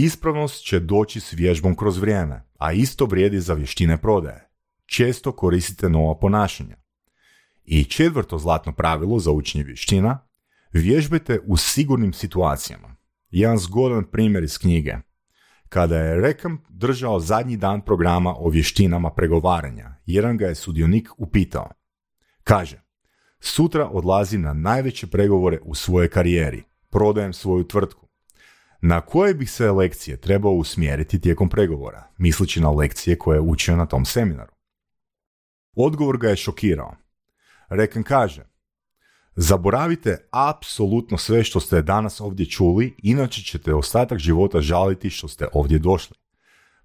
Ispravnost 0.00 0.64
će 0.64 0.80
doći 0.80 1.20
s 1.20 1.32
vježbom 1.32 1.76
kroz 1.76 1.98
vrijeme, 1.98 2.42
a 2.58 2.72
isto 2.72 3.06
vrijedi 3.06 3.40
za 3.40 3.54
vještine 3.54 3.96
prodaje. 3.96 4.48
Često 4.86 5.32
koristite 5.32 5.88
nova 5.88 6.18
ponašanja. 6.18 6.76
I 7.64 7.84
četvrto 7.84 8.38
zlatno 8.38 8.72
pravilo 8.72 9.18
za 9.18 9.30
učenje 9.30 9.64
vještina, 9.64 10.28
vježbajte 10.72 11.40
u 11.46 11.56
sigurnim 11.56 12.12
situacijama. 12.12 12.96
Jedan 13.30 13.58
zgodan 13.58 14.04
primjer 14.04 14.44
iz 14.44 14.58
knjige. 14.58 14.96
Kada 15.68 15.98
je 15.98 16.20
Rekam 16.20 16.62
držao 16.68 17.20
zadnji 17.20 17.56
dan 17.56 17.80
programa 17.80 18.34
o 18.38 18.48
vještinama 18.48 19.10
pregovaranja, 19.10 19.94
jedan 20.06 20.36
ga 20.36 20.46
je 20.46 20.54
sudionik 20.54 21.08
upitao. 21.16 21.70
Kaže, 22.44 22.82
sutra 23.40 23.88
odlazi 23.88 24.38
na 24.38 24.52
najveće 24.52 25.06
pregovore 25.06 25.58
u 25.62 25.74
svojoj 25.74 26.08
karijeri, 26.08 26.62
prodajem 26.90 27.32
svoju 27.32 27.64
tvrtku. 27.64 28.07
Na 28.80 29.00
koje 29.00 29.34
bih 29.34 29.50
se 29.50 29.70
lekcije 29.70 30.16
trebao 30.16 30.52
usmjeriti 30.52 31.20
tijekom 31.20 31.48
pregovora, 31.48 32.08
misleći 32.18 32.60
na 32.60 32.70
lekcije 32.70 33.18
koje 33.18 33.36
je 33.36 33.40
učio 33.40 33.76
na 33.76 33.86
tom 33.86 34.04
seminaru? 34.04 34.52
Odgovor 35.76 36.18
ga 36.18 36.28
je 36.28 36.36
šokirao. 36.36 36.96
Rekan 37.68 38.02
kaže, 38.02 38.44
zaboravite 39.36 40.28
apsolutno 40.30 41.18
sve 41.18 41.44
što 41.44 41.60
ste 41.60 41.82
danas 41.82 42.20
ovdje 42.20 42.46
čuli, 42.46 42.94
inače 43.02 43.42
ćete 43.42 43.74
ostatak 43.74 44.18
života 44.18 44.60
žaliti 44.60 45.10
što 45.10 45.28
ste 45.28 45.46
ovdje 45.52 45.78
došli. 45.78 46.16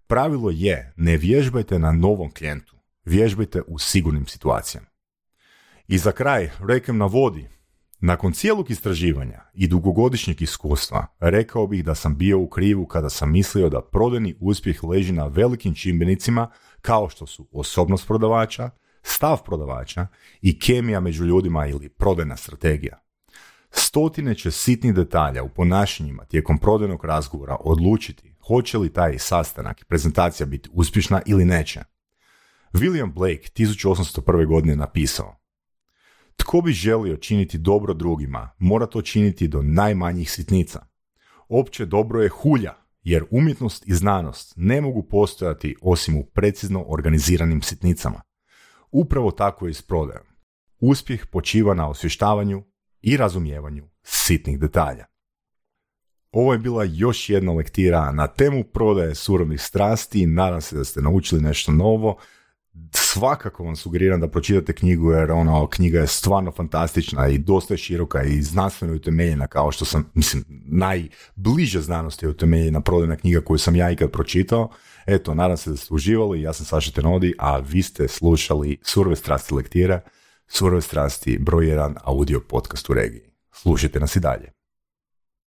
Pravilo 0.08 0.50
je, 0.50 0.94
ne 0.98 1.18
vježbajte 1.18 1.80
na 1.80 1.92
novom 1.92 2.32
klijentu, 2.32 2.78
vježbajte 3.06 3.62
u 3.68 3.80
sigurnim 3.80 4.28
situacijama. 4.28 4.88
I 5.88 5.98
za 5.98 6.12
kraj, 6.12 6.50
Rekem 6.68 6.98
navodi, 6.98 7.50
nakon 8.06 8.34
cijelog 8.34 8.72
istraživanja 8.72 9.42
i 9.54 9.68
dugogodišnjeg 9.68 10.42
iskustva, 10.42 11.08
rekao 11.20 11.68
bih 11.68 11.86
da 11.86 11.96
sam 11.96 12.18
bio 12.18 12.40
u 12.40 12.48
krivu 12.48 12.86
kada 12.86 13.10
sam 13.10 13.32
mislio 13.32 13.70
da 13.70 13.82
prodajni 13.82 14.36
uspjeh 14.40 14.84
leži 14.84 15.14
na 15.14 15.28
velikim 15.28 15.76
čimbenicima 15.76 16.50
kao 16.82 17.10
što 17.10 17.26
su 17.26 17.48
osobnost 17.52 18.08
prodavača, 18.08 18.70
stav 19.04 19.44
prodavača 19.46 20.08
i 20.42 20.60
kemija 20.60 21.00
među 21.00 21.26
ljudima 21.26 21.68
ili 21.68 21.90
prodajna 21.90 22.38
strategija. 22.38 23.00
Stotine 23.72 24.36
će 24.36 24.52
sitnih 24.52 24.94
detalja 24.94 25.44
u 25.44 25.50
ponašanjima 25.50 26.26
tijekom 26.26 26.58
prodajnog 26.58 27.06
razgovora 27.06 27.58
odlučiti 27.60 28.36
hoće 28.48 28.78
li 28.78 28.94
taj 28.94 29.20
sastanak 29.20 29.82
i 29.82 29.86
prezentacija 29.86 30.46
biti 30.46 30.70
uspješna 30.74 31.22
ili 31.26 31.46
neće. 31.46 31.84
William 32.74 33.14
Blake 33.14 33.50
1801. 33.56 34.48
godine 34.48 34.76
napisao 34.76 35.43
tko 36.36 36.62
bi 36.62 36.72
želio 36.72 37.18
činiti 37.18 37.58
dobro 37.58 37.94
drugima, 37.94 38.50
mora 38.60 38.86
to 38.86 39.02
činiti 39.02 39.48
do 39.48 39.62
najmanjih 39.62 40.32
sitnica. 40.32 40.86
Opće 41.50 41.86
dobro 41.86 42.22
je 42.22 42.30
hulja, 42.30 42.74
jer 43.04 43.26
umjetnost 43.32 43.88
i 43.88 43.94
znanost 43.94 44.54
ne 44.56 44.82
mogu 44.82 45.04
postojati 45.04 45.76
osim 45.82 46.18
u 46.18 46.26
precizno 46.26 46.86
organiziranim 46.88 47.62
sitnicama. 47.62 48.22
Upravo 48.92 49.32
tako 49.32 49.68
je 49.68 49.74
s 49.74 49.82
prodajom. 49.82 50.26
Uspjeh 50.80 51.26
počiva 51.26 51.74
na 51.74 51.90
osvještavanju 51.90 52.64
i 53.02 53.18
razumijevanju 53.18 53.90
sitnih 54.04 54.60
detalja. 54.60 55.06
Ovo 56.32 56.54
je 56.54 56.60
bila 56.60 56.84
još 56.84 57.30
jedna 57.30 57.54
lektira 57.54 58.12
na 58.12 58.28
temu 58.28 58.64
prodaje 58.64 59.16
surovih 59.16 59.62
strasti. 59.62 60.26
Nadam 60.26 60.62
se 60.62 60.78
da 60.78 60.84
ste 60.84 61.02
naučili 61.02 61.42
nešto 61.42 61.72
novo. 61.72 62.18
Svakako 62.92 63.64
vam 63.64 63.76
sugeriram 63.76 64.20
da 64.20 64.28
pročitate 64.28 64.74
knjigu 64.74 65.12
jer 65.12 65.32
ono, 65.32 65.68
knjiga 65.68 66.00
je 66.00 66.08
stvarno 66.08 66.52
fantastična 66.52 67.28
i 67.28 67.38
dosta 67.38 67.78
široka 67.78 68.24
i 68.24 68.42
znanstveno 68.42 68.94
utemeljena 68.94 69.48
kao 69.48 69.72
što 69.72 69.86
sam, 69.86 70.12
mislim, 70.14 70.44
najbliže 70.66 71.82
znanosti 71.82 72.26
je 72.26 72.30
utemeljena 72.30 72.82
prodajna 72.82 73.16
knjiga 73.16 73.42
koju 73.42 73.58
sam 73.58 73.76
ja 73.76 73.92
ikad 73.92 74.12
pročitao. 74.12 74.70
Eto, 75.06 75.34
nadam 75.34 75.58
se 75.58 75.70
da 75.70 75.78
ste 75.78 75.94
uživali, 75.94 76.42
ja 76.42 76.54
sam 76.54 76.66
Saša 76.66 76.92
Tenodi, 76.92 77.34
a 77.40 77.58
vi 77.58 77.82
ste 77.84 78.08
slušali 78.08 78.78
Surove 78.84 79.16
strasti 79.16 79.54
lektira, 79.54 80.02
Surove 80.48 80.82
strasti 80.82 81.38
broj 81.42 81.68
jedan 81.68 81.96
audio 82.04 82.40
podcast 82.50 82.90
u 82.90 82.94
regiji. 82.94 83.22
Slušajte 83.52 84.00
nas 84.00 84.16
i 84.16 84.20
dalje. 84.20 84.63